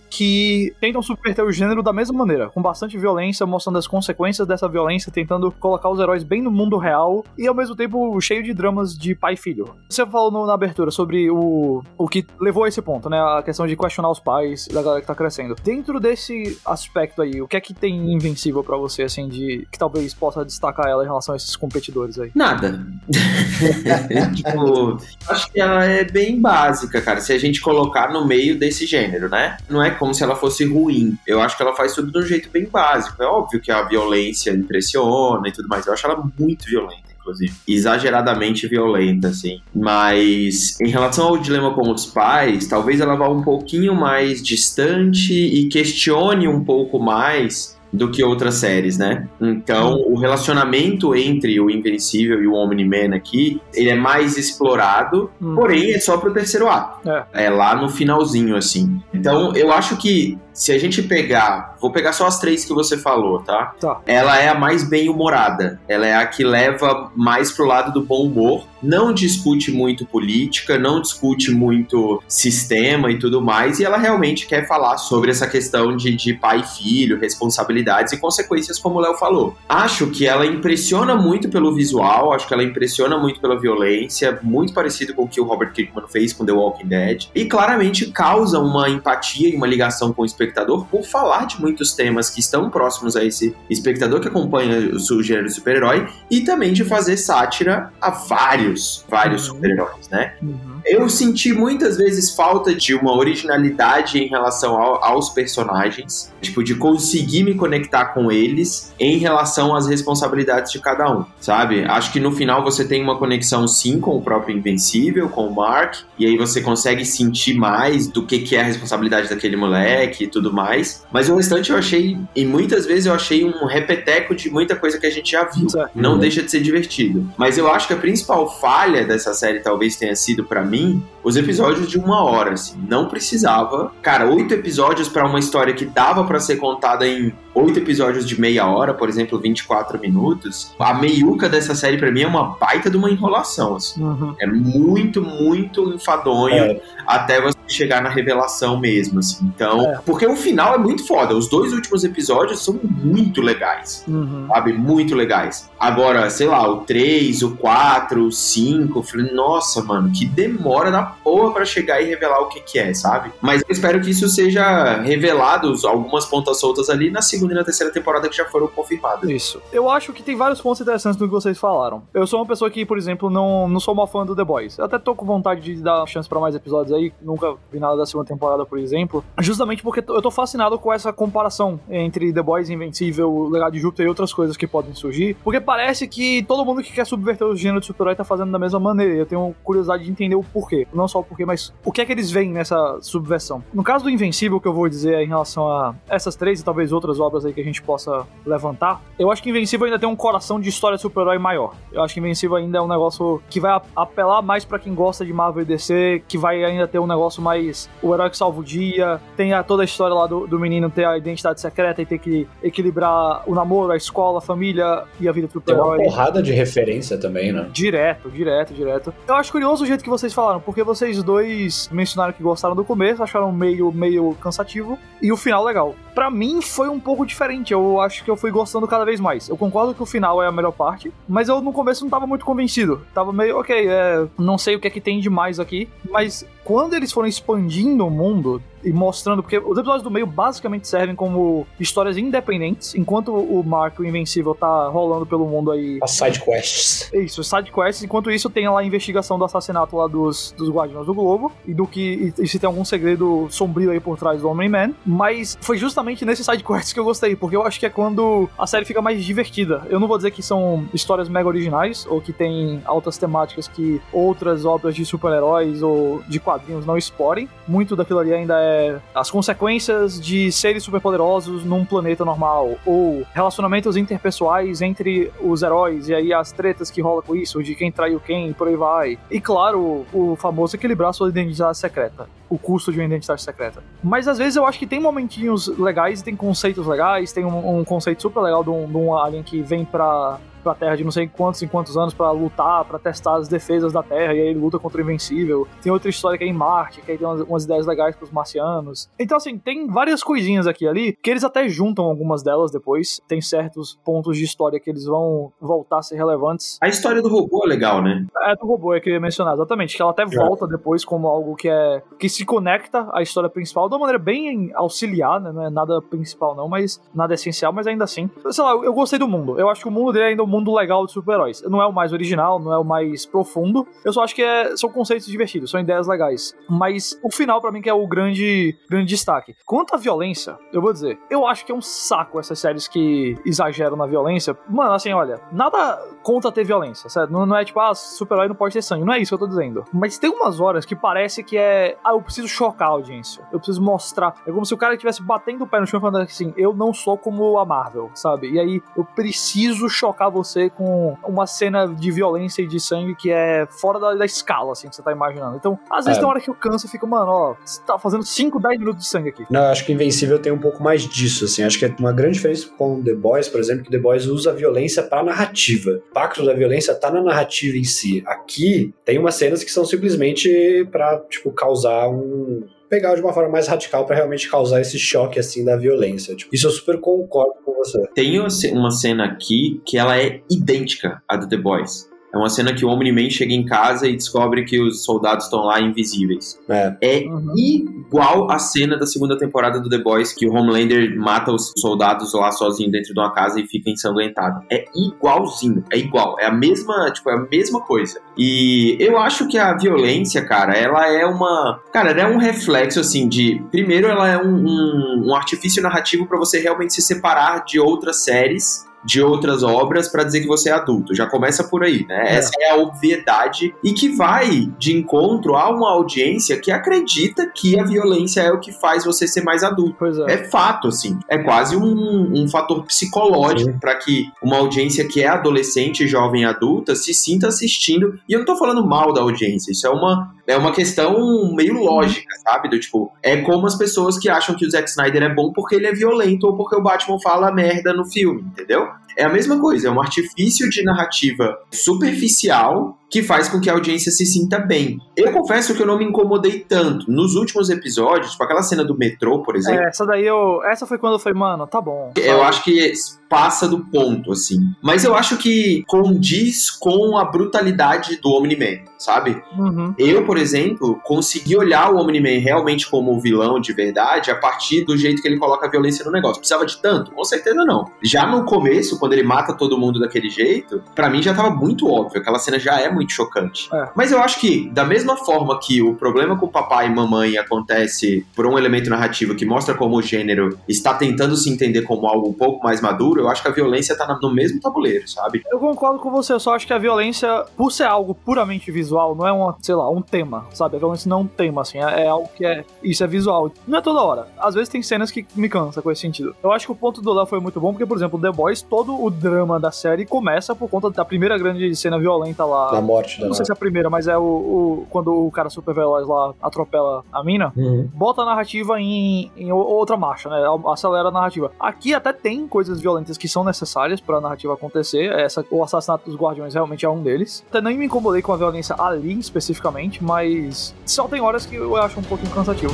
que 0.11 0.75
tentam 0.81 1.01
subverter 1.01 1.43
o 1.43 1.51
gênero 1.53 1.81
da 1.81 1.93
mesma 1.93 2.17
maneira, 2.17 2.49
com 2.49 2.61
bastante 2.61 2.97
violência, 2.97 3.45
mostrando 3.45 3.79
as 3.79 3.87
consequências 3.87 4.45
dessa 4.45 4.67
violência, 4.67 5.09
tentando 5.09 5.49
colocar 5.53 5.89
os 5.89 5.99
heróis 5.99 6.21
bem 6.21 6.41
no 6.41 6.51
mundo 6.51 6.77
real 6.77 7.23
e 7.37 7.47
ao 7.47 7.55
mesmo 7.55 7.75
tempo 7.77 8.19
cheio 8.19 8.43
de 8.43 8.53
dramas 8.53 8.93
de 8.95 9.15
pai 9.15 9.35
e 9.35 9.37
filho. 9.37 9.73
Você 9.89 10.05
falou 10.05 10.29
no, 10.29 10.45
na 10.45 10.53
abertura 10.53 10.91
sobre 10.91 11.31
o, 11.31 11.81
o 11.97 12.07
que 12.09 12.27
levou 12.39 12.65
a 12.65 12.67
esse 12.67 12.81
ponto, 12.81 13.09
né? 13.09 13.17
A 13.19 13.41
questão 13.41 13.65
de 13.65 13.75
questionar 13.77 14.11
os 14.11 14.19
pais 14.19 14.67
da 14.67 14.81
galera 14.81 14.99
que 14.99 15.07
tá 15.07 15.15
crescendo. 15.15 15.55
Dentro 15.63 15.97
desse 15.97 16.59
aspecto 16.65 17.21
aí, 17.21 17.41
o 17.41 17.47
que 17.47 17.55
é 17.55 17.61
que 17.61 17.73
tem 17.73 18.11
invencível 18.11 18.63
para 18.65 18.75
você, 18.75 19.03
assim, 19.03 19.29
de 19.29 19.65
que 19.71 19.79
talvez 19.79 20.13
possa 20.13 20.43
destacar 20.43 20.87
ela 20.87 21.03
em 21.03 21.07
relação 21.07 21.33
a 21.33 21.37
esses 21.37 21.55
competidores 21.55 22.19
aí? 22.19 22.31
Nada. 22.35 22.85
tipo, 24.35 24.97
acho 25.29 25.51
que 25.53 25.61
ela 25.61 25.85
é 25.85 26.03
bem 26.03 26.41
básica, 26.41 27.01
cara, 27.01 27.21
se 27.21 27.31
a 27.31 27.39
gente 27.39 27.61
colocar 27.61 28.11
no 28.11 28.27
meio 28.27 28.59
desse 28.59 28.85
gênero, 28.85 29.29
né? 29.29 29.57
Não 29.69 29.81
é 29.81 30.00
como 30.01 30.15
se 30.15 30.23
ela 30.23 30.35
fosse 30.35 30.65
ruim. 30.65 31.15
Eu 31.27 31.39
acho 31.39 31.55
que 31.55 31.61
ela 31.61 31.75
faz 31.75 31.93
tudo 31.93 32.11
de 32.11 32.17
um 32.17 32.23
jeito 32.23 32.49
bem 32.49 32.65
básico. 32.65 33.21
É 33.21 33.25
óbvio 33.27 33.61
que 33.61 33.71
a 33.71 33.83
violência 33.83 34.49
impressiona 34.49 35.47
e 35.47 35.51
tudo 35.51 35.67
mais. 35.67 35.85
Eu 35.85 35.93
acho 35.93 36.07
ela 36.07 36.27
muito 36.39 36.65
violenta 36.65 37.11
inclusive. 37.21 37.53
Exageradamente 37.67 38.67
violenta, 38.67 39.27
assim. 39.27 39.61
Mas 39.75 40.81
em 40.81 40.89
relação 40.89 41.27
ao 41.27 41.37
dilema 41.37 41.71
com 41.75 41.91
os 41.91 42.07
pais, 42.07 42.65
talvez 42.65 42.99
ela 42.99 43.15
vá 43.15 43.29
um 43.29 43.43
pouquinho 43.43 43.93
mais 43.93 44.41
distante 44.41 45.31
e 45.31 45.69
questione 45.69 46.47
um 46.47 46.63
pouco 46.63 46.97
mais 46.97 47.79
do 47.91 48.09
que 48.09 48.23
outras 48.23 48.55
séries, 48.55 48.97
né? 48.97 49.27
Então, 49.39 50.01
o 50.07 50.15
relacionamento 50.15 51.15
entre 51.15 51.59
o 51.59 51.69
Invencível 51.69 52.41
e 52.41 52.47
o 52.47 52.53
Omni-Man 52.53 53.15
aqui, 53.15 53.61
ele 53.73 53.89
é 53.89 53.95
mais 53.95 54.37
explorado, 54.37 55.29
hum. 55.41 55.55
porém 55.55 55.93
é 55.93 55.99
só 55.99 56.17
pro 56.17 56.33
terceiro 56.33 56.69
ato. 56.69 57.09
É. 57.09 57.45
é 57.45 57.49
lá 57.49 57.75
no 57.75 57.89
finalzinho, 57.89 58.55
assim. 58.55 59.01
Então, 59.13 59.55
eu 59.55 59.71
acho 59.71 59.97
que 59.97 60.37
se 60.53 60.71
a 60.71 60.79
gente 60.79 61.01
pegar, 61.01 61.77
vou 61.79 61.91
pegar 61.91 62.13
só 62.13 62.27
as 62.27 62.39
três 62.39 62.65
que 62.65 62.73
você 62.73 62.97
falou, 62.97 63.39
tá? 63.39 63.73
tá? 63.79 64.01
Ela 64.05 64.39
é 64.39 64.49
a 64.49 64.55
mais 64.55 64.87
bem 64.87 65.09
humorada. 65.09 65.79
Ela 65.87 66.07
é 66.07 66.15
a 66.15 66.25
que 66.25 66.43
leva 66.43 67.11
mais 67.15 67.51
pro 67.51 67.65
lado 67.65 67.91
do 67.91 68.05
bom 68.05 68.25
humor. 68.25 68.65
Não 68.81 69.13
discute 69.13 69.71
muito 69.71 70.05
política, 70.05 70.77
não 70.77 71.01
discute 71.01 71.51
muito 71.51 72.21
sistema 72.27 73.11
e 73.11 73.19
tudo 73.19 73.41
mais. 73.41 73.79
E 73.79 73.85
ela 73.85 73.97
realmente 73.97 74.47
quer 74.47 74.67
falar 74.67 74.97
sobre 74.97 75.31
essa 75.31 75.47
questão 75.47 75.95
de, 75.95 76.15
de 76.15 76.33
pai 76.33 76.61
e 76.61 76.63
filho, 76.63 77.19
responsabilidades 77.19 78.13
e 78.13 78.17
consequências, 78.17 78.79
como 78.79 78.97
o 78.97 79.01
Léo 79.01 79.15
falou. 79.15 79.55
Acho 79.69 80.07
que 80.07 80.27
ela 80.27 80.45
impressiona 80.45 81.15
muito 81.15 81.49
pelo 81.49 81.73
visual, 81.73 82.33
acho 82.33 82.47
que 82.47 82.53
ela 82.53 82.63
impressiona 82.63 83.17
muito 83.17 83.39
pela 83.39 83.59
violência, 83.59 84.39
muito 84.41 84.73
parecido 84.73 85.13
com 85.13 85.23
o 85.23 85.27
que 85.27 85.39
o 85.39 85.43
Robert 85.43 85.71
Kirkman 85.73 86.07
fez 86.07 86.33
com 86.33 86.45
The 86.45 86.51
Walking 86.51 86.87
Dead. 86.87 87.27
E 87.35 87.45
claramente 87.45 88.11
causa 88.11 88.59
uma 88.59 88.89
empatia 88.89 89.49
e 89.49 89.55
uma 89.55 89.67
ligação 89.67 90.11
com 90.11 90.23
o 90.23 90.25
espectador 90.41 90.85
por 90.87 91.03
falar 91.03 91.45
de 91.45 91.59
muitos 91.59 91.93
temas 91.93 92.29
que 92.29 92.39
estão 92.39 92.69
próximos 92.69 93.15
a 93.15 93.23
esse 93.23 93.55
espectador 93.69 94.19
que 94.19 94.27
acompanha 94.27 94.91
o 94.93 95.23
gênero 95.23 95.49
super-herói 95.49 96.07
e 96.29 96.41
também 96.41 96.73
de 96.73 96.83
fazer 96.83 97.17
sátira 97.17 97.91
a 98.01 98.09
vários, 98.09 99.05
vários 99.07 99.47
uhum. 99.47 99.55
super-heróis, 99.55 100.09
né? 100.09 100.35
Uhum. 100.41 100.70
Eu 100.85 101.09
senti 101.09 101.53
muitas 101.53 101.97
vezes 101.97 102.31
falta 102.31 102.73
de 102.73 102.93
uma 102.93 103.15
originalidade 103.15 104.19
em 104.19 104.27
relação 104.27 104.75
ao, 104.75 105.03
aos 105.03 105.29
personagens, 105.29 106.31
tipo, 106.41 106.63
de 106.63 106.75
conseguir 106.75 107.43
me 107.43 107.55
conectar 107.55 108.05
com 108.05 108.31
eles 108.31 108.93
em 108.99 109.17
relação 109.17 109.75
às 109.75 109.87
responsabilidades 109.87 110.71
de 110.71 110.79
cada 110.79 111.11
um, 111.11 111.25
sabe? 111.39 111.83
Acho 111.85 112.11
que 112.11 112.19
no 112.19 112.31
final 112.31 112.63
você 112.63 112.85
tem 112.85 113.01
uma 113.01 113.17
conexão 113.17 113.67
sim 113.67 113.99
com 113.99 114.17
o 114.17 114.21
próprio 114.21 114.55
Invencível, 114.55 115.29
com 115.29 115.47
o 115.47 115.55
Mark, 115.55 115.95
e 116.17 116.25
aí 116.25 116.37
você 116.37 116.61
consegue 116.61 117.05
sentir 117.05 117.53
mais 117.53 118.07
do 118.07 118.25
que, 118.25 118.39
que 118.39 118.55
é 118.55 118.61
a 118.61 118.63
responsabilidade 118.63 119.29
daquele 119.29 119.55
moleque 119.55 120.25
e 120.25 120.27
tudo 120.27 120.53
mais. 120.53 121.03
Mas 121.11 121.29
o 121.29 121.35
restante 121.35 121.71
eu 121.71 121.77
achei, 121.77 122.17
e 122.35 122.45
muitas 122.45 122.85
vezes 122.85 123.05
eu 123.05 123.13
achei 123.13 123.45
um 123.45 123.65
repeteco 123.65 124.35
de 124.35 124.49
muita 124.49 124.75
coisa 124.75 124.99
que 124.99 125.05
a 125.05 125.11
gente 125.11 125.31
já 125.31 125.43
viu. 125.45 125.67
Não 125.95 126.17
deixa 126.17 126.41
de 126.41 126.49
ser 126.49 126.61
divertido. 126.61 127.29
Mas 127.37 127.57
eu 127.57 127.71
acho 127.71 127.87
que 127.87 127.93
a 127.93 127.97
principal 127.97 128.59
falha 128.59 129.05
dessa 129.05 129.33
série 129.33 129.59
talvez 129.59 129.95
tenha 129.95 130.15
sido 130.15 130.43
para 130.43 130.63
mim 130.71 131.03
os 131.23 131.35
episódios 131.37 131.87
de 131.87 131.99
uma 131.99 132.23
hora, 132.23 132.53
assim. 132.53 132.79
Não 132.87 133.07
precisava. 133.07 133.91
Cara, 134.01 134.27
oito 134.27 134.53
episódios 134.53 135.07
para 135.07 135.27
uma 135.27 135.37
história 135.37 135.73
que 135.73 135.85
dava 135.85 136.23
para 136.23 136.39
ser 136.39 136.55
contada 136.55 137.07
em 137.07 137.31
oito 137.53 137.79
episódios 137.79 138.25
de 138.25 138.39
meia 138.39 138.65
hora, 138.65 138.93
por 138.93 139.09
exemplo, 139.09 139.39
24 139.39 139.99
minutos. 139.99 140.73
A 140.79 140.93
meiuca 140.93 141.49
dessa 141.49 141.75
série 141.75 141.97
para 141.97 142.11
mim 142.11 142.21
é 142.21 142.27
uma 142.27 142.55
baita 142.57 142.89
de 142.89 142.97
uma 142.97 143.09
enrolação, 143.09 143.75
assim. 143.75 144.01
Uhum. 144.01 144.35
É 144.39 144.47
muito, 144.47 145.21
muito 145.21 145.93
enfadonho 145.93 146.55
é. 146.55 146.81
até 147.05 147.41
você 147.41 147.57
chegar 147.67 148.01
na 148.01 148.09
revelação 148.09 148.79
mesmo, 148.79 149.19
assim. 149.19 149.45
Então, 149.45 149.81
é. 149.81 149.99
porque 150.05 150.25
o 150.25 150.35
final 150.35 150.75
é 150.75 150.77
muito 150.77 151.05
foda. 151.05 151.35
Os 151.35 151.49
dois 151.49 151.73
últimos 151.73 152.03
episódios 152.03 152.63
são 152.63 152.79
muito 152.83 153.41
legais, 153.41 154.03
uhum. 154.07 154.47
sabe? 154.47 154.73
Muito 154.73 155.15
legais. 155.15 155.69
Agora, 155.79 156.29
sei 156.29 156.47
lá, 156.47 156.69
o 156.69 156.81
3, 156.81 157.41
o 157.43 157.51
4, 157.57 158.25
o 158.25 158.31
5, 158.31 158.99
eu 158.99 159.03
falei, 159.03 159.33
nossa, 159.33 159.83
mano, 159.83 160.11
que 160.11 160.25
demora 160.25 160.91
da 160.91 161.03
porra 161.03 161.53
pra 161.53 161.65
chegar 161.65 162.01
e 162.01 162.05
revelar 162.05 162.39
o 162.41 162.47
que 162.47 162.59
que 162.59 162.79
é, 162.79 162.93
sabe? 162.93 163.31
Mas 163.41 163.61
eu 163.61 163.67
espero 163.71 163.99
que 164.01 164.09
isso 164.09 164.27
seja 164.29 165.01
revelado, 165.01 165.73
algumas 165.85 166.25
pontas 166.25 166.59
soltas 166.59 166.89
ali, 166.89 167.09
na 167.09 167.21
segunda 167.21 167.40
e 167.49 167.53
na 167.53 167.63
terceira 167.63 167.91
temporada 167.91 168.27
que 168.29 168.35
já 168.35 168.45
foram 168.45 168.67
confirmadas. 168.67 169.29
Isso. 169.29 169.61
Eu 169.71 169.89
acho 169.89 170.13
que 170.13 170.21
tem 170.21 170.35
vários 170.35 170.61
pontos 170.61 170.81
interessantes 170.81 171.17
do 171.17 171.25
que 171.25 171.31
vocês 171.31 171.57
falaram. 171.57 172.03
Eu 172.13 172.27
sou 172.27 172.39
uma 172.39 172.45
pessoa 172.45 172.69
que, 172.69 172.85
por 172.85 172.97
exemplo, 172.97 173.29
não, 173.29 173.67
não 173.67 173.79
sou 173.79 173.93
uma 173.93 174.05
fã 174.05 174.25
do 174.25 174.35
The 174.35 174.43
Boys. 174.43 174.77
Eu 174.77 174.85
até 174.85 174.99
tô 174.99 175.15
com 175.15 175.25
vontade 175.25 175.61
de 175.61 175.81
dar 175.81 176.05
chance 176.05 176.27
para 176.27 176.39
mais 176.39 176.55
episódios 176.55 176.93
aí, 176.95 177.13
nunca 177.21 177.55
vi 177.71 177.79
nada 177.79 177.95
da 177.95 178.05
segunda 178.05 178.27
temporada, 178.27 178.65
por 178.65 178.77
exemplo, 178.77 179.23
justamente 179.39 179.81
porque 179.81 179.99
eu 179.99 180.21
tô 180.21 180.29
fascinado 180.29 180.77
com 180.77 180.91
essa 180.91 181.13
comparação 181.13 181.79
entre 181.89 182.33
The 182.33 182.41
Boys, 182.41 182.69
Invencível, 182.69 183.47
Legado 183.49 183.73
de 183.73 183.79
Júpiter 183.79 184.05
e 184.05 184.09
outras 184.09 184.33
coisas 184.33 184.57
que 184.57 184.67
podem 184.67 184.93
surgir, 184.93 185.35
porque 185.43 185.59
parece 185.59 186.07
que 186.07 186.43
todo 186.43 186.65
mundo 186.65 186.83
que 186.83 186.91
quer 186.91 187.05
subverter 187.05 187.47
o 187.47 187.55
gênero 187.55 187.79
de 187.79 187.85
super-herói 187.85 188.15
tá 188.15 188.23
fazendo 188.23 188.51
da 188.51 188.59
mesma 188.59 188.79
maneira, 188.79 189.13
eu 189.13 189.25
tenho 189.25 189.55
curiosidade 189.63 190.03
de 190.03 190.11
entender 190.11 190.35
o 190.35 190.43
porquê, 190.43 190.87
não 190.93 191.07
só 191.07 191.19
o 191.19 191.23
porquê, 191.23 191.45
mas 191.45 191.73
o 191.85 191.91
que 191.91 192.01
é 192.01 192.05
que 192.05 192.11
eles 192.11 192.31
veem 192.31 192.51
nessa 192.51 192.99
subversão. 193.01 193.63
No 193.73 193.83
caso 193.83 194.03
do 194.03 194.09
Invencível, 194.09 194.59
que 194.59 194.67
eu 194.67 194.73
vou 194.73 194.89
dizer 194.89 195.19
em 195.21 195.27
relação 195.27 195.69
a 195.69 195.95
essas 196.09 196.35
três 196.35 196.59
e 196.59 196.63
talvez 196.63 196.91
outras 196.91 197.19
obras 197.19 197.30
aí 197.45 197.53
que 197.53 197.61
a 197.61 197.63
gente 197.63 197.81
possa 197.81 198.25
levantar, 198.45 199.01
eu 199.17 199.31
acho 199.31 199.41
que 199.41 199.49
Invencível 199.49 199.85
ainda 199.85 199.99
tem 199.99 200.07
um 200.07 200.15
coração 200.15 200.59
de 200.59 200.69
história 200.69 200.95
de 200.97 201.01
super-herói 201.01 201.37
maior. 201.37 201.75
Eu 201.91 202.01
acho 202.03 202.13
que 202.13 202.19
Invencível 202.19 202.57
ainda 202.57 202.77
é 202.77 202.81
um 202.81 202.87
negócio 202.87 203.41
que 203.49 203.59
vai 203.59 203.79
apelar 203.95 204.41
mais 204.41 204.65
para 204.65 204.79
quem 204.79 204.93
gosta 204.93 205.25
de 205.25 205.33
Marvel 205.33 205.63
e 205.63 205.65
DC, 205.65 206.23
que 206.27 206.37
vai 206.37 206.63
ainda 206.63 206.87
ter 206.87 206.99
um 206.99 207.07
negócio 207.07 207.41
mais 207.41 207.89
o 208.01 208.13
herói 208.13 208.29
que 208.29 208.37
salva 208.37 208.59
o 208.59 208.63
dia, 208.63 209.19
tem 209.35 209.53
a, 209.53 209.63
toda 209.63 209.83
a 209.83 209.85
história 209.85 210.13
lá 210.13 210.27
do, 210.27 210.47
do 210.47 210.59
menino 210.59 210.89
ter 210.89 211.05
a 211.05 211.17
identidade 211.17 211.61
secreta 211.61 212.01
e 212.01 212.05
ter 212.05 212.19
que 212.19 212.47
equilibrar 212.63 213.43
o 213.49 213.53
namoro, 213.53 213.91
a 213.91 213.97
escola, 213.97 214.39
a 214.39 214.41
família 214.41 215.03
e 215.19 215.27
a 215.27 215.31
vida 215.31 215.47
do 215.47 215.53
super-herói. 215.53 215.97
Tem 215.97 216.07
uma 216.07 216.11
porrada 216.11 216.41
de 216.41 216.51
referência 216.51 217.17
também, 217.17 217.51
né? 217.51 217.69
Direto, 217.71 218.29
direto, 218.29 218.73
direto. 218.73 219.13
Eu 219.27 219.35
acho 219.35 219.51
curioso 219.51 219.83
o 219.83 219.87
jeito 219.87 220.03
que 220.03 220.09
vocês 220.09 220.33
falaram, 220.33 220.59
porque 220.59 220.83
vocês 220.83 221.21
dois 221.23 221.89
mencionaram 221.91 222.33
que 222.33 222.43
gostaram 222.43 222.75
do 222.75 222.83
começo, 222.83 223.23
acharam 223.23 223.51
meio, 223.51 223.91
meio 223.91 224.35
cansativo, 224.41 224.97
e 225.21 225.31
o 225.31 225.37
final 225.37 225.63
legal. 225.63 225.95
Para 226.13 226.29
mim 226.29 226.61
foi 226.61 226.89
um 226.89 226.99
pouco 226.99 227.20
diferente, 227.25 227.73
eu 227.73 227.99
acho 228.01 228.23
que 228.23 228.31
eu 228.31 228.35
fui 228.35 228.51
gostando 228.51 228.87
cada 228.87 229.05
vez 229.05 229.19
mais. 229.19 229.49
Eu 229.49 229.57
concordo 229.57 229.93
que 229.93 230.03
o 230.03 230.05
final 230.05 230.41
é 230.41 230.47
a 230.47 230.51
melhor 230.51 230.71
parte, 230.71 231.11
mas 231.27 231.49
eu 231.49 231.61
no 231.61 231.73
começo 231.73 232.03
não 232.03 232.09
tava 232.09 232.27
muito 232.27 232.45
convencido. 232.45 233.01
Tava 233.13 233.31
meio, 233.31 233.57
ok, 233.59 233.87
é, 233.87 234.27
não 234.37 234.57
sei 234.57 234.75
o 234.75 234.79
que 234.79 234.87
é 234.87 234.91
que 234.91 235.01
tem 235.01 235.19
de 235.19 235.29
mais 235.29 235.59
aqui, 235.59 235.89
mas 236.09 236.45
quando 236.63 236.93
eles 236.93 237.11
foram 237.11 237.27
expandindo 237.27 238.05
o 238.05 238.09
mundo 238.09 238.61
e 238.83 238.91
mostrando, 238.91 239.41
porque 239.43 239.57
os 239.57 239.77
episódios 239.77 240.03
do 240.03 240.09
meio 240.09 240.25
basicamente 240.25 240.87
servem 240.87 241.15
como 241.15 241.67
histórias 241.79 242.17
independentes, 242.17 242.95
enquanto 242.95 243.33
o 243.33 243.63
Mark, 243.63 243.99
o 243.99 244.05
Invencível, 244.05 244.55
tá 244.55 244.87
rolando 244.87 245.25
pelo 245.25 245.45
mundo 245.45 245.71
aí. 245.71 245.99
As 246.01 246.11
side 246.11 246.41
quests. 246.41 247.11
Isso, 247.13 247.43
side 247.43 247.71
quests, 247.71 248.03
enquanto 248.03 248.31
isso 248.31 248.49
tem 248.49 248.67
lá 248.67 248.79
a 248.79 248.83
investigação 248.83 249.37
do 249.37 249.45
assassinato 249.45 249.95
lá 249.95 250.07
dos, 250.07 250.53
dos 250.57 250.69
Guardiões 250.69 251.05
do 251.05 251.13
Globo 251.13 251.51
e 251.65 251.73
do 251.73 251.85
que. 251.85 252.33
E, 252.37 252.43
e 252.43 252.47
se 252.47 252.57
tem 252.57 252.67
algum 252.67 252.83
segredo 252.83 253.47
sombrio 253.49 253.91
aí 253.91 253.99
por 253.99 254.17
trás 254.17 254.41
do 254.41 254.49
Homem-Man. 254.49 254.93
Mas 255.05 255.57
foi 255.61 255.77
justamente 255.77 256.25
nesse 256.25 256.43
side 256.43 256.63
quests 256.63 256.93
que 256.93 256.99
eu 256.99 257.03
gostei, 257.03 257.35
porque 257.35 257.55
eu 257.55 257.63
acho 257.63 257.79
que 257.79 257.85
é 257.85 257.89
quando 257.89 258.49
a 258.57 258.65
série 258.65 258.85
fica 258.85 259.01
mais 259.01 259.23
divertida. 259.23 259.85
Eu 259.89 259.99
não 259.99 260.07
vou 260.07 260.17
dizer 260.17 260.31
que 260.31 260.41
são 260.41 260.85
histórias 260.93 261.29
mega 261.29 261.47
originais 261.47 262.05
ou 262.09 262.19
que 262.19 262.33
tem 262.33 262.81
altas 262.85 263.17
temáticas 263.17 263.67
que 263.67 264.01
outras 264.11 264.65
obras 264.65 264.95
de 264.95 265.05
super-heróis 265.05 265.81
ou 265.81 266.23
de 266.27 266.39
quadrinhos 266.39 266.50
não 266.85 266.97
explorem. 266.97 267.47
Muito 267.67 267.95
daquilo 267.95 268.19
ali 268.19 268.33
ainda 268.33 268.55
é 268.59 268.99
as 269.13 269.29
consequências 269.29 270.19
de 270.19 270.51
seres 270.51 270.83
superpoderosos 270.83 271.63
num 271.63 271.85
planeta 271.85 272.25
normal, 272.25 272.75
ou 272.85 273.23
relacionamentos 273.33 273.95
interpessoais 273.97 274.81
entre 274.81 275.31
os 275.41 275.61
heróis, 275.61 276.09
e 276.09 276.15
aí 276.15 276.33
as 276.33 276.51
tretas 276.51 276.89
que 276.89 277.01
rola 277.01 277.21
com 277.21 277.35
isso, 277.35 277.61
de 277.63 277.75
quem 277.75 277.91
traiu 277.91 278.19
quem, 278.19 278.49
e 278.49 278.53
por 278.53 278.67
aí 278.67 278.75
vai. 278.75 279.19
E 279.29 279.39
claro, 279.39 280.05
o 280.13 280.35
famoso 280.35 280.75
equilibrar 280.75 281.13
sua 281.13 281.29
identidade 281.29 281.77
secreta 281.77 282.27
o 282.51 282.57
custo 282.57 282.91
de 282.91 282.99
uma 282.99 283.05
identidade 283.05 283.41
secreta. 283.41 283.81
Mas 284.03 284.27
às 284.27 284.37
vezes 284.37 284.57
eu 284.57 284.65
acho 284.65 284.77
que 284.77 284.85
tem 284.85 284.99
momentinhos 284.99 285.67
legais, 285.79 286.21
tem 286.21 286.35
conceitos 286.35 286.85
legais, 286.85 287.31
tem 287.31 287.45
um, 287.45 287.79
um 287.79 287.85
conceito 287.85 288.21
super 288.21 288.41
legal 288.41 288.61
de 288.61 288.69
um, 288.69 288.85
de 288.85 288.97
um 288.97 289.17
alien 289.17 289.41
que 289.41 289.61
vem 289.61 289.85
pra 289.85 290.37
pra 290.61 290.75
Terra 290.75 290.95
de 290.95 291.03
não 291.03 291.11
sei 291.11 291.27
quantos 291.27 291.61
em 291.61 291.67
quantos 291.67 291.97
anos 291.97 292.13
para 292.13 292.31
lutar, 292.31 292.85
para 292.85 292.99
testar 292.99 293.35
as 293.35 293.47
defesas 293.47 293.93
da 293.93 294.03
Terra, 294.03 294.33
e 294.33 294.41
aí 294.41 294.47
ele 294.49 294.59
luta 294.59 294.77
contra 294.79 294.99
o 294.99 295.03
Invencível. 295.03 295.67
Tem 295.81 295.91
outra 295.91 296.09
história 296.09 296.37
que 296.37 296.43
é 296.43 296.47
em 296.47 296.53
Marte, 296.53 297.01
que 297.01 297.11
aí 297.11 297.17
tem 297.17 297.27
umas, 297.27 297.41
umas 297.41 297.63
ideias 297.63 297.85
legais 297.85 298.15
pros 298.15 298.31
marcianos. 298.31 299.09
Então, 299.19 299.37
assim, 299.37 299.57
tem 299.57 299.87
várias 299.87 300.23
coisinhas 300.23 300.67
aqui 300.67 300.85
e 300.85 300.87
ali, 300.87 301.17
que 301.21 301.29
eles 301.29 301.43
até 301.43 301.67
juntam 301.67 302.05
algumas 302.05 302.41
delas 302.43 302.71
depois. 302.71 303.21
Tem 303.27 303.41
certos 303.41 303.99
pontos 304.03 304.37
de 304.37 304.43
história 304.43 304.79
que 304.79 304.89
eles 304.89 305.05
vão 305.05 305.51
voltar 305.59 305.99
a 305.99 306.01
ser 306.01 306.15
relevantes. 306.15 306.77
A 306.81 306.87
história 306.87 307.21
do 307.21 307.29
robô 307.29 307.63
é 307.65 307.67
legal, 307.67 308.01
né? 308.01 308.25
É, 308.43 308.55
do 308.55 308.65
robô, 308.65 308.93
é 308.93 308.99
que 308.99 309.09
eu 309.09 309.13
ia 309.13 309.19
mencionar, 309.19 309.53
exatamente. 309.53 309.95
Que 309.95 310.01
ela 310.01 310.11
até 310.11 310.23
é. 310.23 310.25
volta 310.25 310.67
depois 310.67 311.05
como 311.05 311.27
algo 311.27 311.55
que 311.55 311.69
é. 311.69 312.01
que 312.17 312.27
se 312.27 312.45
conecta 312.45 313.07
à 313.13 313.21
história 313.21 313.49
principal 313.49 313.87
de 313.87 313.95
uma 313.95 314.01
maneira 314.01 314.19
bem 314.19 314.71
auxiliar, 314.73 315.39
né? 315.39 315.51
Não 315.51 315.65
é 315.65 315.69
nada 315.69 316.01
principal, 316.01 316.55
não, 316.55 316.67
mas 316.67 317.01
nada 317.13 317.33
essencial, 317.33 317.71
mas 317.71 317.87
ainda 317.87 318.03
assim. 318.03 318.29
Sei 318.49 318.63
lá, 318.63 318.71
eu 318.71 318.93
gostei 318.93 319.19
do 319.19 319.27
mundo. 319.27 319.59
Eu 319.59 319.69
acho 319.69 319.81
que 319.81 319.87
o 319.87 319.91
mundo 319.91 320.11
dele 320.11 320.25
é 320.25 320.27
ainda 320.29 320.43
um 320.43 320.47
mundo 320.51 320.73
legal 320.73 321.05
de 321.05 321.11
super-heróis. 321.11 321.61
Não 321.63 321.81
é 321.81 321.85
o 321.85 321.93
mais 321.93 322.13
original, 322.13 322.59
não 322.59 322.73
é 322.73 322.77
o 322.77 322.83
mais 322.83 323.25
profundo. 323.25 323.87
Eu 324.03 324.13
só 324.13 324.23
acho 324.23 324.35
que 324.35 324.43
é, 324.43 324.75
são 324.75 324.89
conceitos 324.89 325.25
divertidos, 325.27 325.71
são 325.71 325.79
ideias 325.79 326.07
legais. 326.07 326.55
Mas 326.69 327.19
o 327.23 327.31
final, 327.31 327.61
para 327.61 327.71
mim, 327.71 327.81
que 327.81 327.89
é 327.89 327.93
o 327.93 328.07
grande, 328.07 328.77
grande 328.89 329.07
destaque. 329.07 329.55
Quanto 329.65 329.95
à 329.95 329.97
violência, 329.97 330.57
eu 330.73 330.81
vou 330.81 330.93
dizer, 330.93 331.17
eu 331.29 331.47
acho 331.47 331.65
que 331.65 331.71
é 331.71 331.75
um 331.75 331.81
saco 331.81 332.39
essas 332.39 332.59
séries 332.59 332.87
que 332.87 333.35
exageram 333.45 333.95
na 333.95 334.05
violência. 334.05 334.57
Mano, 334.69 334.93
assim, 334.93 335.13
olha, 335.13 335.39
nada 335.51 335.97
contra 336.23 336.51
ter 336.51 336.63
violência, 336.63 337.09
certo? 337.09 337.31
Não, 337.31 337.45
não 337.45 337.55
é 337.55 337.65
tipo, 337.65 337.79
ah, 337.79 337.95
super-herói 337.95 338.47
não 338.47 338.55
pode 338.55 338.73
ter 338.73 338.81
sangue. 338.81 339.05
Não 339.05 339.13
é 339.13 339.19
isso 339.19 339.29
que 339.29 339.35
eu 339.35 339.47
tô 339.47 339.47
dizendo. 339.47 339.85
Mas 339.93 340.17
tem 340.17 340.29
umas 340.29 340.59
horas 340.59 340.85
que 340.85 340.95
parece 340.95 341.43
que 341.43 341.57
é, 341.57 341.97
ah, 342.03 342.11
eu 342.11 342.21
preciso 342.21 342.47
chocar 342.47 342.89
a 342.89 342.91
audiência. 342.91 343.43
Eu 343.51 343.59
preciso 343.59 343.81
mostrar. 343.81 344.35
É 344.45 344.51
como 344.51 344.65
se 344.65 344.73
o 344.73 344.77
cara 344.77 344.93
estivesse 344.93 345.21
batendo 345.21 345.63
o 345.63 345.67
pé 345.67 345.79
no 345.79 345.87
chão 345.87 345.99
e 345.99 346.01
falando 346.01 346.23
assim, 346.23 346.53
eu 346.57 346.73
não 346.73 346.93
sou 346.93 347.17
como 347.17 347.57
a 347.57 347.65
Marvel, 347.65 348.09
sabe? 348.13 348.51
E 348.51 348.59
aí 348.59 348.81
eu 348.95 349.03
preciso 349.03 349.89
chocar 349.89 350.29
você 350.29 350.40
com 350.69 351.17
uma 351.25 351.45
cena 351.47 351.87
de 351.87 352.11
violência 352.11 352.61
e 352.61 352.67
de 352.67 352.79
sangue 352.79 353.15
que 353.15 353.31
é 353.31 353.67
fora 353.69 353.99
da, 353.99 354.15
da 354.15 354.25
escala, 354.25 354.71
assim, 354.71 354.89
que 354.89 354.95
você 354.95 355.01
tá 355.01 355.11
imaginando. 355.11 355.57
Então, 355.57 355.79
às 355.89 356.05
vezes 356.05 356.17
é. 356.17 356.21
tem 356.21 356.29
hora 356.29 356.39
que 356.39 356.49
eu 356.49 356.55
canso 356.55 356.85
e 356.85 356.89
fico, 356.89 357.07
mano, 357.07 357.31
ó, 357.31 357.55
você 357.63 357.81
tá 357.81 357.97
fazendo 357.97 358.23
5, 358.23 358.59
10 358.59 358.79
minutos 358.79 359.03
de 359.03 359.07
sangue 359.09 359.29
aqui. 359.29 359.45
Não, 359.49 359.61
eu 359.61 359.71
acho 359.71 359.85
que 359.85 359.91
Invencível 359.91 360.39
tem 360.39 360.51
um 360.51 360.59
pouco 360.59 360.81
mais 360.81 361.03
disso, 361.03 361.45
assim. 361.45 361.63
Acho 361.63 361.77
que 361.77 361.85
é 361.85 361.95
uma 361.99 362.13
grande 362.13 362.35
diferença 362.35 362.67
com 362.77 363.01
The 363.01 363.13
Boys, 363.13 363.47
por 363.47 363.59
exemplo, 363.59 363.83
que 363.83 363.91
The 363.91 363.99
Boys 363.99 364.27
usa 364.27 364.51
a 364.51 364.53
violência 364.53 365.03
pra 365.03 365.23
narrativa. 365.23 365.91
O 365.91 366.13
pacto 366.13 366.45
da 366.45 366.53
violência 366.53 366.95
tá 366.95 367.11
na 367.11 367.21
narrativa 367.21 367.77
em 367.77 367.83
si. 367.83 368.23
Aqui 368.25 368.93
tem 369.05 369.17
umas 369.17 369.35
cenas 369.35 369.63
que 369.63 369.71
são 369.71 369.85
simplesmente 369.85 370.87
pra, 370.91 371.19
tipo, 371.29 371.51
causar 371.51 372.09
um 372.09 372.63
pegar 372.91 373.15
de 373.15 373.21
uma 373.21 373.31
forma 373.31 373.49
mais 373.49 373.69
radical 373.69 374.05
para 374.05 374.17
realmente 374.17 374.49
causar 374.49 374.81
esse 374.81 374.99
choque 374.99 375.39
assim 375.39 375.63
da 375.63 375.77
violência. 375.77 376.35
Tipo, 376.35 376.53
isso 376.53 376.67
eu 376.67 376.71
super 376.71 376.99
concordo 376.99 377.53
com 377.63 377.73
você. 377.73 378.05
Tem 378.13 378.37
uma 378.37 378.91
cena 378.91 379.25
aqui 379.25 379.81
que 379.85 379.97
ela 379.97 380.21
é 380.21 380.41
idêntica 380.49 381.23
à 381.25 381.37
do 381.37 381.47
The 381.47 381.55
Boys. 381.55 382.10
É 382.33 382.37
uma 382.37 382.49
cena 382.49 382.73
que 382.73 382.85
o 382.85 382.89
Omni-Man 382.89 383.29
chega 383.29 383.53
em 383.53 383.65
casa 383.65 384.07
e 384.07 384.15
descobre 384.15 384.63
que 384.63 384.79
os 384.79 385.03
soldados 385.03 385.45
estão 385.45 385.65
lá 385.65 385.81
invisíveis. 385.81 386.57
É, 386.69 386.95
é 387.01 387.17
uhum. 387.25 387.53
igual 387.57 388.49
a 388.49 388.57
cena 388.57 388.97
da 388.97 389.05
segunda 389.05 389.37
temporada 389.37 389.79
do 389.79 389.89
The 389.89 389.97
Boys, 389.97 390.33
que 390.33 390.47
o 390.47 390.53
Homelander 390.53 391.17
mata 391.17 391.51
os 391.51 391.73
soldados 391.77 392.33
lá 392.33 392.51
sozinho 392.51 392.89
dentro 392.91 393.13
de 393.13 393.19
uma 393.19 393.31
casa 393.31 393.59
e 393.59 393.67
fica 393.67 393.89
ensanguentado. 393.89 394.63
É 394.71 394.85
igualzinho, 394.95 395.83
é 395.91 395.97
igual, 395.97 396.37
é 396.39 396.45
a 396.45 396.51
mesma, 396.51 397.11
tipo, 397.11 397.29
é 397.29 397.35
a 397.35 397.47
mesma 397.51 397.81
coisa. 397.81 398.19
E 398.37 398.95
eu 398.99 399.17
acho 399.17 399.47
que 399.47 399.57
a 399.57 399.75
violência, 399.75 400.45
cara, 400.45 400.73
ela 400.73 401.07
é 401.07 401.25
uma, 401.25 401.81
cara, 401.91 402.11
ela 402.11 402.21
é 402.21 402.27
um 402.27 402.37
reflexo 402.37 402.99
assim 402.99 403.27
de, 403.27 403.61
primeiro, 403.71 404.07
ela 404.07 404.29
é 404.29 404.37
um, 404.37 404.55
um, 404.55 405.23
um 405.27 405.35
artifício 405.35 405.83
narrativo 405.83 406.25
para 406.25 406.37
você 406.37 406.59
realmente 406.59 406.93
se 406.93 407.01
separar 407.01 407.65
de 407.65 407.79
outras 407.79 408.23
séries 408.23 408.89
de 409.03 409.21
outras 409.21 409.63
obras 409.63 410.07
para 410.07 410.23
dizer 410.23 410.41
que 410.41 410.47
você 410.47 410.69
é 410.69 410.73
adulto. 410.73 411.15
Já 411.15 411.25
começa 411.25 411.63
por 411.63 411.83
aí, 411.83 412.05
né? 412.07 412.33
É. 412.33 412.35
Essa 412.37 412.51
é 412.59 412.71
a 412.71 412.75
obviedade 412.77 413.73
e 413.83 413.93
que 413.93 414.09
vai 414.09 414.67
de 414.77 414.95
encontro 414.95 415.55
a 415.55 415.69
uma 415.69 415.91
audiência 415.91 416.59
que 416.59 416.71
acredita 416.71 417.47
que 417.47 417.79
a 417.79 417.83
violência 417.83 418.41
é 418.41 418.51
o 418.51 418.59
que 418.59 418.71
faz 418.71 419.05
você 419.05 419.27
ser 419.27 419.43
mais 419.43 419.63
adulto. 419.63 420.05
É. 420.27 420.33
é. 420.33 420.37
fato, 420.49 420.87
assim. 420.87 421.17
É 421.27 421.37
quase 421.37 421.75
um, 421.75 422.31
um 422.33 422.47
fator 422.47 422.83
psicológico 422.85 423.79
para 423.79 423.95
que 423.95 424.29
uma 424.41 424.57
audiência 424.57 425.07
que 425.07 425.21
é 425.21 425.27
adolescente, 425.27 426.07
jovem, 426.07 426.45
adulta 426.45 426.95
se 426.95 427.13
sinta 427.13 427.47
assistindo. 427.47 428.19
E 428.27 428.33
eu 428.33 428.39
não 428.39 428.45
tô 428.45 428.55
falando 428.57 428.85
mal 428.85 429.13
da 429.13 429.21
audiência, 429.21 429.71
isso 429.71 429.85
é 429.87 429.89
uma, 429.89 430.33
é 430.45 430.57
uma 430.57 430.71
questão 430.71 431.53
meio 431.53 431.73
lógica, 431.73 432.27
sabe? 432.43 432.69
Do 432.69 432.79
tipo, 432.79 433.11
é 433.21 433.37
como 433.37 433.65
as 433.67 433.75
pessoas 433.75 434.17
que 434.17 434.29
acham 434.29 434.55
que 434.55 434.65
o 434.65 434.69
Zack 434.69 434.89
Snyder 434.89 435.23
é 435.23 435.33
bom 435.33 435.51
porque 435.51 435.75
ele 435.75 435.87
é 435.87 435.93
violento 435.93 436.47
ou 436.47 436.55
porque 436.55 436.75
o 436.75 436.81
Batman 436.81 437.19
fala 437.19 437.51
merda 437.51 437.93
no 437.93 438.05
filme, 438.05 438.41
entendeu? 438.41 438.87
É 439.17 439.23
a 439.23 439.29
mesma 439.29 439.59
coisa, 439.59 439.87
é 439.87 439.91
um 439.91 440.01
artifício 440.01 440.69
de 440.69 440.83
narrativa 440.83 441.57
superficial 441.71 442.97
que 443.11 443.21
faz 443.21 443.49
com 443.49 443.59
que 443.59 443.69
a 443.69 443.73
audiência 443.73 444.09
se 444.09 444.25
sinta 444.25 444.57
bem. 444.57 444.99
Eu 445.17 445.33
confesso 445.33 445.75
que 445.75 445.81
eu 445.81 445.85
não 445.85 445.97
me 445.97 446.05
incomodei 446.05 446.59
tanto. 446.59 447.11
Nos 447.11 447.35
últimos 447.35 447.69
episódios, 447.69 448.31
tipo 448.31 448.43
aquela 448.43 448.63
cena 448.63 448.85
do 448.85 448.97
metrô, 448.97 449.43
por 449.43 449.57
exemplo. 449.57 449.83
É, 449.83 449.89
essa 449.89 450.05
daí 450.05 450.25
eu. 450.25 450.63
Essa 450.63 450.87
foi 450.87 450.97
quando 450.97 451.19
foi, 451.19 451.33
mano, 451.33 451.67
tá 451.67 451.81
bom. 451.81 452.13
Eu 452.15 452.41
acho 452.41 452.63
que 452.63 452.93
passa 453.31 453.65
do 453.65 453.79
ponto, 453.79 454.33
assim. 454.33 454.59
Mas 454.81 455.05
eu 455.05 455.15
acho 455.15 455.37
que 455.37 455.83
condiz 455.87 456.69
com 456.69 457.17
a 457.17 457.23
brutalidade 457.23 458.17
do 458.17 458.29
Omni-Man, 458.29 458.83
sabe? 458.97 459.41
Uhum. 459.57 459.93
Eu, 459.97 460.25
por 460.25 460.37
exemplo, 460.37 460.99
consegui 461.05 461.55
olhar 461.55 461.93
o 461.93 461.97
Omni-Man 461.97 462.39
realmente 462.41 462.89
como 462.89 463.17
vilão 463.21 463.59
de 463.59 463.71
verdade 463.71 464.29
a 464.29 464.35
partir 464.35 464.83
do 464.83 464.97
jeito 464.97 465.21
que 465.21 465.27
ele 465.29 465.37
coloca 465.37 465.65
a 465.65 465.69
violência 465.69 466.03
no 466.03 466.11
negócio. 466.11 466.39
Precisava 466.39 466.65
de 466.65 466.77
tanto? 466.81 467.11
Com 467.11 467.23
certeza 467.23 467.63
não. 467.63 467.89
Já 468.03 468.25
no 468.27 468.43
começo, 468.43 468.99
quando 468.99 469.13
ele 469.13 469.23
mata 469.23 469.53
todo 469.53 469.77
mundo 469.77 469.99
daquele 469.99 470.29
jeito, 470.29 470.83
para 470.93 471.09
mim 471.09 471.21
já 471.21 471.33
tava 471.33 471.51
muito 471.51 471.87
óbvio. 471.87 472.19
Aquela 472.19 472.37
cena 472.37 472.59
já 472.59 472.81
é 472.81 472.91
muito 472.91 473.00
chocante. 473.09 473.69
É. 473.73 473.89
Mas 473.95 474.11
eu 474.11 474.21
acho 474.21 474.39
que, 474.39 474.69
da 474.69 474.83
mesma 474.83 475.17
forma 475.17 475.59
que 475.59 475.81
o 475.81 475.95
problema 475.95 476.37
com 476.37 476.47
papai 476.47 476.87
e 476.87 476.89
mamãe 476.89 477.37
acontece 477.37 478.25
por 478.35 478.45
um 478.45 478.57
elemento 478.57 478.89
narrativo 478.89 479.35
que 479.35 479.45
mostra 479.45 479.73
como 479.73 479.97
o 479.97 480.01
gênero 480.01 480.57
está 480.67 480.93
tentando 480.93 481.35
se 481.35 481.49
entender 481.49 481.83
como 481.83 482.07
algo 482.07 482.29
um 482.29 482.33
pouco 482.33 482.63
mais 482.63 482.81
maduro, 482.81 483.21
eu 483.21 483.29
acho 483.29 483.41
que 483.41 483.47
a 483.47 483.51
violência 483.51 483.95
tá 483.97 484.17
no 484.21 484.33
mesmo 484.33 484.59
tabuleiro, 484.59 485.07
sabe? 485.07 485.43
Eu 485.51 485.59
concordo 485.59 485.99
com 485.99 486.11
você, 486.11 486.33
eu 486.33 486.39
só 486.39 486.55
acho 486.55 486.67
que 486.67 486.73
a 486.73 486.77
violência, 486.77 487.45
por 487.55 487.71
ser 487.71 487.83
algo 487.83 488.13
puramente 488.13 488.71
visual, 488.71 489.15
não 489.15 489.27
é 489.27 489.33
um, 489.33 489.53
sei 489.61 489.75
lá, 489.75 489.89
um 489.89 490.01
tema, 490.01 490.45
sabe? 490.53 490.75
A 490.75 490.79
violência 490.79 491.09
não 491.09 491.17
é 491.17 491.21
um 491.21 491.27
tema, 491.27 491.61
assim, 491.61 491.77
é, 491.77 492.03
é 492.03 492.07
algo 492.07 492.29
que 492.35 492.45
é. 492.45 492.63
Isso 492.83 493.03
é 493.03 493.07
visual. 493.07 493.51
Não 493.67 493.77
é 493.77 493.81
toda 493.81 494.01
hora. 494.01 494.27
Às 494.37 494.55
vezes 494.55 494.69
tem 494.69 494.81
cenas 494.81 495.11
que 495.11 495.25
me 495.35 495.49
cansa 495.49 495.81
com 495.81 495.91
esse 495.91 496.01
sentido. 496.01 496.35
Eu 496.43 496.51
acho 496.51 496.65
que 496.65 496.71
o 496.71 496.75
ponto 496.75 497.01
do 497.01 497.13
Léo 497.13 497.25
foi 497.25 497.39
muito 497.39 497.59
bom, 497.59 497.71
porque, 497.71 497.85
por 497.85 497.97
exemplo, 497.97 498.19
The 498.19 498.31
Boys, 498.31 498.61
todo 498.61 499.01
o 499.01 499.09
drama 499.09 499.59
da 499.59 499.71
série 499.71 500.05
começa 500.05 500.55
por 500.55 500.69
conta 500.69 500.89
da 500.89 501.05
primeira 501.05 501.37
grande 501.37 501.75
cena 501.75 501.99
violenta 501.99 502.45
lá. 502.45 502.71
Da 502.71 502.81
morte, 502.91 503.21
Não 503.21 503.33
sei 503.33 503.45
se 503.45 503.51
é 503.51 503.53
a 503.53 503.55
primeira, 503.55 503.89
mas 503.89 504.07
é 504.07 504.17
o, 504.17 504.21
o 504.21 504.87
quando 504.89 505.13
o 505.13 505.31
cara 505.31 505.49
super 505.49 505.73
veloz 505.73 506.07
lá 506.07 506.33
atropela 506.41 507.03
a 507.11 507.23
mina. 507.23 507.53
Uhum. 507.55 507.89
Bota 507.93 508.21
a 508.21 508.25
narrativa 508.25 508.79
em, 508.79 509.31
em 509.37 509.51
outra 509.51 509.95
marcha, 509.95 510.29
né? 510.29 510.37
Acelera 510.67 511.07
a 511.07 511.11
narrativa. 511.11 511.51
Aqui 511.59 511.93
até 511.93 512.11
tem 512.11 512.47
coisas 512.47 512.79
violentas 512.81 513.17
que 513.17 513.27
são 513.27 513.43
necessárias 513.43 514.01
para 514.01 514.17
a 514.17 514.21
narrativa 514.21 514.53
acontecer. 514.53 515.11
Essa, 515.13 515.45
o 515.49 515.63
assassinato 515.63 516.09
dos 516.09 516.19
guardiões 516.19 516.53
realmente 516.53 516.85
é 516.85 516.89
um 516.89 517.01
deles. 517.01 517.43
Até 517.49 517.61
nem 517.61 517.77
me 517.77 517.85
incomodei 517.85 518.21
com 518.21 518.33
a 518.33 518.37
violência 518.37 518.75
ali 518.77 519.17
especificamente, 519.17 520.03
mas 520.03 520.75
só 520.85 521.07
tem 521.07 521.21
horas 521.21 521.45
que 521.45 521.55
eu 521.55 521.75
acho 521.77 521.99
um 521.99 522.03
pouquinho 522.03 522.31
cansativo. 522.33 522.73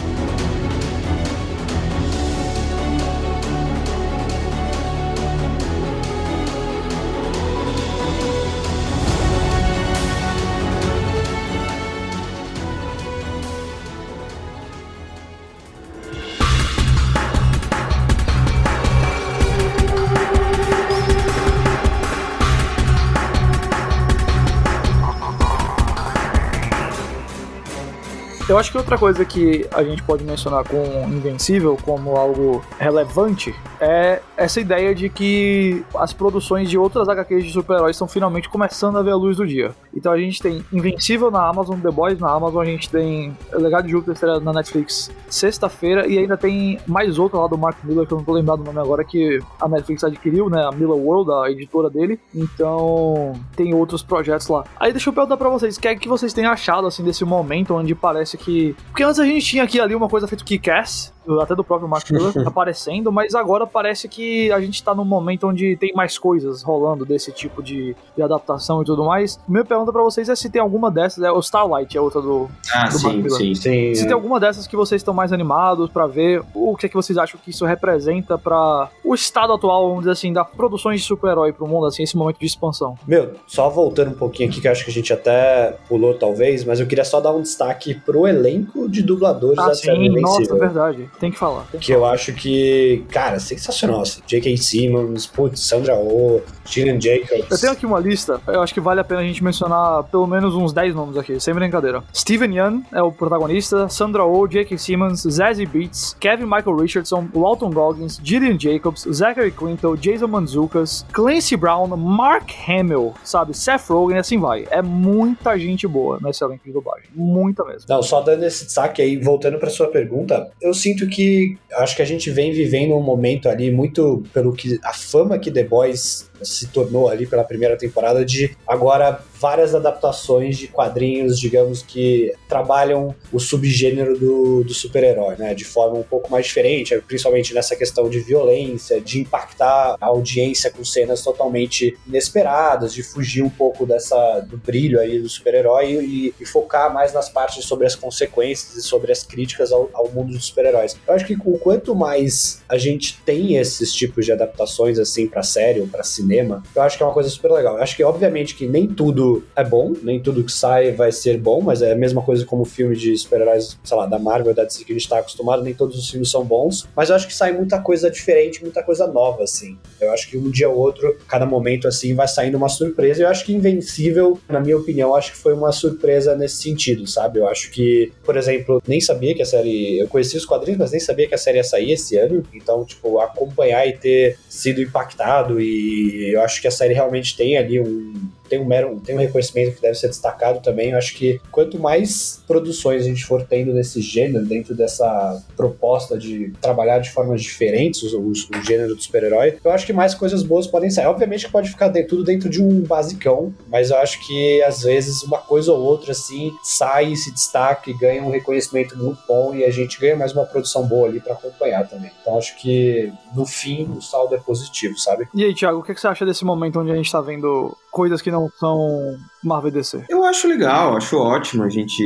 Eu 28.58 28.62
acho 28.62 28.72
que 28.72 28.78
outra 28.80 28.98
coisa 28.98 29.24
que 29.24 29.68
a 29.72 29.84
gente 29.84 30.02
pode 30.02 30.24
mencionar 30.24 30.68
com 30.68 30.82
Invencível 31.10 31.78
como 31.86 32.16
algo 32.16 32.66
relevante 32.80 33.54
é 33.80 34.20
essa 34.36 34.60
ideia 34.60 34.96
de 34.96 35.10
que 35.10 35.86
as 35.96 36.12
produções 36.12 36.68
de 36.68 36.76
outras 36.76 37.08
HQs 37.08 37.46
de 37.46 37.52
super-heróis 37.52 37.96
estão 37.96 38.08
finalmente 38.08 38.50
começando 38.50 38.98
a 38.98 39.04
ver 39.04 39.12
a 39.12 39.16
luz 39.16 39.38
do 39.38 39.46
dia. 39.46 39.76
Então 39.94 40.12
a 40.12 40.18
gente 40.18 40.42
tem 40.42 40.66
Invencível 40.74 41.30
na 41.30 41.48
Amazon, 41.48 41.80
The 41.80 41.92
Boys 41.92 42.20
na 42.20 42.32
Amazon, 42.32 42.64
a 42.64 42.66
gente 42.66 42.90
tem 42.90 43.38
Legado 43.54 43.86
de 43.86 43.92
Júpiter 43.92 44.40
na 44.40 44.52
Netflix 44.52 45.12
sexta-feira 45.30 46.08
e 46.08 46.18
ainda 46.18 46.36
tem 46.36 46.80
mais 46.88 47.20
outra 47.20 47.38
lá 47.38 47.48
do 47.48 47.60
Mark 47.60 47.78
Miller, 47.84 48.08
que 48.08 48.14
eu 48.14 48.18
não 48.18 48.26
tô 48.26 48.34
lembrado 48.34 48.62
o 48.62 48.64
nome 48.64 48.80
agora, 48.80 49.04
que 49.04 49.40
a 49.62 49.70
Netflix 49.70 50.04
adquiriu, 50.04 50.50
né? 50.50 50.66
A 50.66 50.72
Miller 50.72 50.98
World, 50.98 51.32
a 51.32 51.52
editora 51.52 51.92
dele. 51.92 52.20
Então 52.34 53.34
tem 53.56 53.76
outros 53.76 54.02
projetos 54.02 54.48
lá. 54.48 54.64
Aí 54.80 54.92
deixa 54.92 55.10
eu 55.12 55.14
perguntar 55.14 55.38
pra 55.38 55.50
vocês, 55.50 55.78
o 55.78 55.80
que 55.80 55.88
é 55.88 55.96
que 55.96 56.10
vocês 56.10 56.34
têm 56.34 56.48
achado 56.48 56.88
assim 56.88 57.04
desse 57.04 57.24
momento 57.24 57.76
onde 57.76 57.94
parece 57.94 58.36
que. 58.36 58.47
Porque 58.88 59.04
antes 59.04 59.20
a 59.20 59.26
gente 59.26 59.46
tinha 59.46 59.64
aqui 59.64 59.80
ali 59.80 59.96
uma 59.96 60.08
coisa 60.08 60.28
feita 60.28 60.44
que 60.44 60.58
Cass, 60.58 61.14
até 61.42 61.56
do 61.56 61.64
próprio 61.64 61.88
Mark 61.88 62.10
Miller, 62.10 62.34
aparecendo, 62.46 63.12
mas 63.12 63.36
agora 63.36 63.66
parece 63.66 64.08
que 64.08 64.52
a 64.52 64.60
gente 64.60 64.84
tá 64.84 64.94
num 64.94 65.06
momento 65.06 65.48
onde 65.48 65.76
tem 65.78 65.94
mais 65.94 66.18
coisas 66.18 66.64
rolando 66.64 67.06
desse 67.06 67.32
tipo 67.32 67.62
de, 67.62 67.96
de 68.16 68.22
adaptação 68.22 68.82
e 68.82 68.86
tudo 68.86 69.06
mais. 69.06 69.40
Minha 69.48 69.66
pergunta 69.66 69.92
para 69.92 70.02
vocês 70.02 70.30
é 70.30 70.36
se 70.36 70.50
tem 70.50 70.62
alguma 70.62 70.90
dessas, 70.90 71.24
é 71.24 71.32
o 71.32 71.40
Starlight 71.40 71.98
é 71.98 72.02
outra 72.02 72.22
do, 72.22 72.50
ah, 72.74 72.88
do 72.88 72.98
sim, 72.98 73.04
Mark 73.04 73.18
Miller. 73.18 73.32
Sim, 73.32 73.56
sim. 73.56 73.96
Se 73.96 74.04
é. 74.04 74.06
tem 74.06 74.14
alguma 74.14 74.40
dessas 74.40 74.68
que 74.68 74.76
vocês 74.76 75.02
estão 75.02 75.14
mais 75.14 75.34
animados 75.34 75.90
para 75.90 76.08
ver, 76.08 76.44
o 76.54 76.76
que 76.76 76.86
é 76.86 76.90
que 76.90 76.96
vocês 76.96 77.18
acham 77.18 77.40
que 77.44 77.50
isso 77.52 77.66
representa 77.66 78.38
para 78.38 78.90
o 79.04 79.14
estado 79.14 79.54
atual, 79.54 79.88
vamos 79.88 80.02
dizer 80.02 80.12
assim, 80.12 80.34
da 80.34 80.44
produções 80.44 81.02
de 81.02 81.08
super-herói 81.08 81.54
pro 81.54 81.68
mundo, 81.68 81.86
assim, 81.86 82.04
esse 82.04 82.16
momento 82.18 82.40
de 82.40 82.46
expansão? 82.46 82.96
Meu, 83.08 83.34
só 83.46 83.70
voltando 83.70 84.12
um 84.12 84.18
pouquinho 84.18 84.50
aqui, 84.50 84.62
que 84.62 84.68
acho 84.68 84.84
que 84.84 84.92
a 84.92 84.94
gente 84.94 85.14
até 85.14 85.78
pulou 85.88 86.14
talvez, 86.14 86.64
mas 86.64 86.80
eu 86.80 86.88
queria 86.88 87.06
só 87.06 87.20
dar 87.20 87.32
um 87.32 87.42
destaque 87.42 87.96
pro 87.96 88.28
elenco 88.28 88.90
de 88.90 89.02
dubladores 89.02 89.60
ah, 89.60 89.68
da 89.68 89.76
sim, 89.76 89.86
série 89.86 90.10
Nossa, 90.22 90.56
verdade. 90.56 91.10
Tem 91.20 91.32
que 91.32 91.38
falar. 91.38 91.66
Tem 91.72 91.80
que, 91.80 91.88
que 91.88 91.92
eu 91.92 92.06
acho 92.06 92.34
que, 92.34 93.04
cara, 93.10 93.40
sensacional. 93.40 94.02
Assim. 94.02 94.22
J.K. 94.26 94.58
Simmons, 94.58 95.26
putz, 95.26 95.62
Sandra 95.62 95.96
Oh, 95.98 96.42
Gillian 96.66 97.00
Jacobs. 97.00 97.50
Eu 97.50 97.60
tenho 97.60 97.74
aqui 97.74 97.86
uma 97.86 98.00
lista, 98.00 98.40
eu 98.48 98.62
acho 98.62 98.74
que 98.74 98.80
vale 98.80 99.00
a 99.00 99.04
pena 99.04 99.22
a 99.22 99.24
gente 99.24 99.44
mencionar 99.44 100.04
pelo 100.06 100.28
menos 100.28 100.54
uns 100.54 100.74
10 100.74 100.94
nomes 100.96 101.18
aqui, 101.18 101.40
sem 101.40 101.54
brincadeira. 101.54 102.04
Steven 102.14 102.54
Yeun 102.54 102.84
é 102.92 103.02
o 103.02 103.12
protagonista, 103.12 103.90
Sandra 103.90 104.26
Oh, 104.26 104.48
J.K. 104.48 104.78
Simmons, 104.78 105.22
Zazie 105.22 105.66
Beats, 105.66 106.16
Kevin 106.20 106.46
Michael 106.46 106.76
Richardson, 106.76 107.28
Walton 107.34 107.72
Goggins, 107.72 108.20
Gillian 108.24 108.60
Jacobs, 108.60 109.08
Zachary 109.12 109.52
Quinto, 109.52 109.96
Jason 109.98 110.28
Manzucas, 110.28 111.06
Clancy 111.12 111.56
Brown, 111.56 111.88
Mark 111.96 112.50
Hamill, 112.68 113.14
sabe, 113.24 113.56
Seth 113.56 113.90
Rogen, 113.90 114.18
assim 114.18 114.38
vai. 114.38 114.68
É 114.70 114.82
muita 114.82 115.58
gente 115.58 115.88
boa 115.88 116.20
nesse 116.22 116.44
elenco 116.44 116.64
de 116.66 116.72
dublagem. 116.72 117.06
Muita 117.16 117.64
mesmo. 117.64 117.86
Não, 117.90 118.04
só 118.04 118.22
dando 118.22 118.44
esse 118.44 118.66
destaque 118.66 119.02
aí, 119.02 119.18
voltando 119.18 119.58
para 119.58 119.70
sua 119.70 119.88
pergunta, 119.88 120.50
eu 120.62 120.74
sinto 120.74 121.07
que 121.08 121.58
acho 121.74 121.96
que 121.96 122.02
a 122.02 122.06
gente 122.06 122.30
vem 122.30 122.52
vivendo 122.52 122.96
um 122.96 123.02
momento 123.02 123.50
ali 123.50 123.72
muito 123.72 124.24
pelo 124.34 124.54
que 124.54 124.80
a 124.84 124.94
fama 124.94 125.40
que 125.40 125.52
The 125.52 125.64
Boys 125.64 126.30
se 126.42 126.68
tornou 126.68 127.10
ali 127.10 127.26
pela 127.26 127.44
primeira 127.44 127.78
temporada 127.78 128.24
de 128.24 128.56
agora 128.68 129.22
várias 129.40 129.76
adaptações 129.76 130.58
de 130.58 130.68
quadrinhos, 130.68 131.40
digamos 131.40 131.82
que 131.82 132.34
trabalham 132.48 133.16
o 133.32 133.40
subgênero 133.40 134.18
do, 134.18 134.64
do 134.64 134.74
super-herói, 134.74 135.36
né, 135.38 135.54
de 135.54 135.64
forma 135.64 135.98
um 135.98 136.04
pouco 136.04 136.32
mais 136.32 136.48
diferente, 136.48 136.98
principalmente 137.08 137.54
nessa 137.54 137.76
questão 137.76 138.10
de 138.10 138.20
violência, 138.20 139.00
de 139.00 139.20
impactar 139.20 139.96
a 140.00 140.06
audiência 140.08 140.72
com 140.72 140.84
cenas 140.84 141.22
totalmente 141.22 141.98
inesperadas, 142.08 142.94
de 142.94 143.04
fugir 143.04 143.44
um 143.44 143.50
pouco 143.50 143.86
dessa 143.86 144.40
do 144.42 144.58
brilho 144.58 145.00
aí 145.00 145.20
do 145.20 145.30
super-herói 145.30 145.92
e, 145.94 146.34
e, 146.40 146.46
focar 146.46 146.94
mais 146.94 147.14
nas 147.14 147.30
partes 147.30 147.66
sobre 147.66 147.86
as 147.86 147.96
consequências 147.96 148.76
e 148.76 148.82
sobre 148.82 149.12
as 149.12 149.24
críticas 149.24 149.72
ao, 149.72 149.90
ao 149.94 150.10
mundo 150.10 150.34
dos 150.34 150.46
super-heróis. 150.46 150.96
Eu 151.08 151.14
acho 151.14 151.26
que 151.26 151.36
o 151.46 151.60
quanto 151.60 151.96
mais 151.96 152.62
a 152.68 152.78
gente 152.78 153.20
tem 153.26 153.58
esses 153.58 153.94
tipos 153.94 154.26
de 154.26 154.32
adaptações 154.32 154.98
assim 154.98 155.28
para 155.28 155.44
série 155.44 155.82
ou 155.82 155.88
para 155.88 156.04
cinema 156.04 156.27
cinema, 156.28 156.64
eu 156.76 156.82
acho 156.82 156.98
que 156.98 157.04
é 157.04 157.06
uma 157.06 157.14
coisa 157.14 157.30
super 157.30 157.52
legal. 157.52 157.78
Eu 157.78 157.84
acho 157.84 157.96
que, 157.96 158.04
obviamente, 158.04 158.56
que 158.56 158.68
nem 158.68 158.88
tudo 158.88 159.44
é 159.56 159.64
bom, 159.64 159.94
nem 160.04 160.20
tudo 160.20 160.44
que 160.44 160.52
sai 160.52 160.92
vai 160.92 161.12
ser 161.12 161.38
bom, 161.38 161.62
mas 161.62 161.82
é 161.82 161.94
a 161.94 161.96
mesma 161.96 162.22
coisa 162.22 162.46
como 162.46 162.66
filme 162.66 162.96
de 162.96 163.16
super-heróis, 163.18 163.78
sei 163.84 163.98
lá, 163.98 164.06
da 164.06 164.20
Marvel, 164.20 164.54
da 164.54 164.64
DC 164.64 164.84
que 164.84 164.92
a 164.92 164.96
gente 164.96 165.08
tá 165.08 165.20
acostumado, 165.20 165.64
nem 165.64 165.74
todos 165.74 165.98
os 165.98 166.10
filmes 166.10 166.30
são 166.30 166.44
bons, 166.44 166.88
mas 166.96 167.10
eu 167.10 167.16
acho 167.16 167.28
que 167.28 167.34
sai 167.34 167.52
muita 167.54 167.80
coisa 167.80 168.12
diferente, 168.12 168.62
muita 168.62 168.84
coisa 168.84 169.08
nova, 169.08 169.44
assim. 169.44 169.78
Eu 170.00 170.12
acho 170.12 170.30
que 170.30 170.38
um 170.38 170.50
dia 170.50 170.70
ou 170.70 170.78
outro, 170.78 171.18
cada 171.28 171.46
momento, 171.46 171.88
assim, 171.88 172.14
vai 172.14 172.28
saindo 172.28 172.58
uma 172.58 172.70
surpresa. 172.70 173.24
Eu 173.24 173.30
acho 173.30 173.46
que 173.46 173.54
Invencível, 173.54 174.40
na 174.48 174.60
minha 174.60 174.78
opinião, 174.78 175.16
acho 175.16 175.32
que 175.32 175.38
foi 175.38 175.54
uma 175.54 175.72
surpresa 175.72 176.36
nesse 176.36 176.58
sentido, 176.58 177.08
sabe? 177.08 177.40
Eu 177.40 177.48
acho 177.48 177.72
que, 177.72 178.12
por 178.24 178.38
exemplo, 178.38 178.82
nem 178.88 179.02
sabia 179.02 179.34
que 179.34 179.42
a 179.42 179.46
série. 179.46 180.00
Eu 180.00 180.08
conheci 180.08 180.38
os 180.38 180.46
quadrinhos, 180.46 180.80
mas 180.80 180.92
nem 180.92 181.00
sabia 181.00 181.28
que 181.28 181.36
a 181.36 181.38
série 181.38 181.58
ia 181.58 181.64
sair 181.64 181.92
esse 181.92 182.18
ano. 182.18 182.44
Então, 182.54 182.86
tipo, 182.86 183.20
acompanhar 183.20 183.88
e 183.88 183.94
ter 183.94 184.38
sido 184.48 184.82
impactado 184.82 185.60
e 185.60 186.17
eu 186.24 186.42
acho 186.42 186.62
que 186.62 186.68
a 186.68 186.72
série 186.72 186.94
realmente 186.94 187.36
tem 187.36 187.58
ali 187.58 187.80
um, 187.80 188.14
tem 188.48 188.60
um 188.60 188.66
mero, 188.66 189.00
tem 189.04 189.16
um 189.16 189.20
reconhecimento 189.20 189.76
que 189.76 189.82
deve 189.82 189.96
ser 189.96 190.08
destacado 190.08 190.62
também. 190.62 190.92
Eu 190.92 190.98
acho 190.98 191.16
que 191.16 191.40
quanto 191.52 191.80
mais 191.80 192.42
produções 192.48 193.04
a 193.04 193.06
gente 193.06 193.26
for 193.26 193.44
tendo 193.44 193.74
desse 193.74 194.02
gênero, 194.02 194.46
dentro 194.46 194.76
dessa 194.76 195.44
proposta 195.56 196.18
de 196.18 196.54
trabalhar 196.62 197.00
de 197.00 197.12
formas 197.12 197.42
diferentes 197.42 198.02
o, 198.14 198.20
o, 198.20 198.32
o 198.32 198.64
gênero 198.66 198.96
do 198.96 199.02
super-herói, 199.02 199.58
eu 199.64 199.72
acho 199.72 199.86
que 199.86 199.94
mais 199.94 200.14
coisas 200.14 200.44
boas 200.44 200.68
podem 200.68 200.90
sair. 200.90 201.08
Obviamente 201.08 201.46
que 201.46 201.52
pode 201.52 201.70
ficar 201.70 201.88
de, 201.88 202.04
tudo 202.04 202.24
dentro 202.24 202.50
de 202.50 202.62
um 202.62 202.82
basicão, 202.82 203.54
mas 203.68 203.90
eu 203.90 203.98
acho 203.98 204.26
que 204.26 204.62
às 204.64 204.84
vezes 204.84 205.24
uma 205.24 205.40
coisa 205.40 205.72
ou 205.72 205.80
outra 205.80 206.12
assim 206.12 206.52
sai, 206.64 207.16
se 207.16 207.32
destaca 207.32 207.90
e 207.90 207.94
ganha 207.94 208.24
um 208.24 208.30
reconhecimento 208.30 208.98
muito 208.98 209.20
bom 209.28 209.56
e 209.56 209.64
a 209.64 209.72
gente 209.72 210.00
ganha 210.00 210.16
mais 210.16 210.34
uma 210.34 210.46
produção 210.46 210.86
boa 210.86 211.08
ali 211.08 211.20
para 211.20 211.34
acompanhar 211.34 211.88
também. 211.88 212.12
Então 212.22 212.38
acho 212.38 212.58
que 212.58 213.12
no 213.36 213.46
fim 213.46 213.86
o 213.98 214.02
saldo 214.02 214.36
é 214.36 214.38
positivo, 214.38 214.98
sabe? 214.98 215.28
E 215.34 215.44
aí, 215.44 215.54
Thiago, 215.54 215.80
o 215.80 215.84
que 215.84 215.94
você 215.94 216.08
acha 216.08 216.26
desse 216.26 216.46
momento 216.46 216.80
onde 216.80 216.92
a 216.92 216.96
gente 216.96 217.12
tá 217.12 217.22
vendo 217.22 217.76
coisas 217.98 218.22
que 218.22 218.30
não 218.30 218.48
são 218.60 219.18
Marvel 219.44 219.72
DC? 219.72 220.04
Eu 220.08 220.24
acho 220.24 220.48
legal, 220.48 220.96
acho 220.96 221.18
ótimo 221.18 221.64
a 221.64 221.70
gente, 221.70 222.04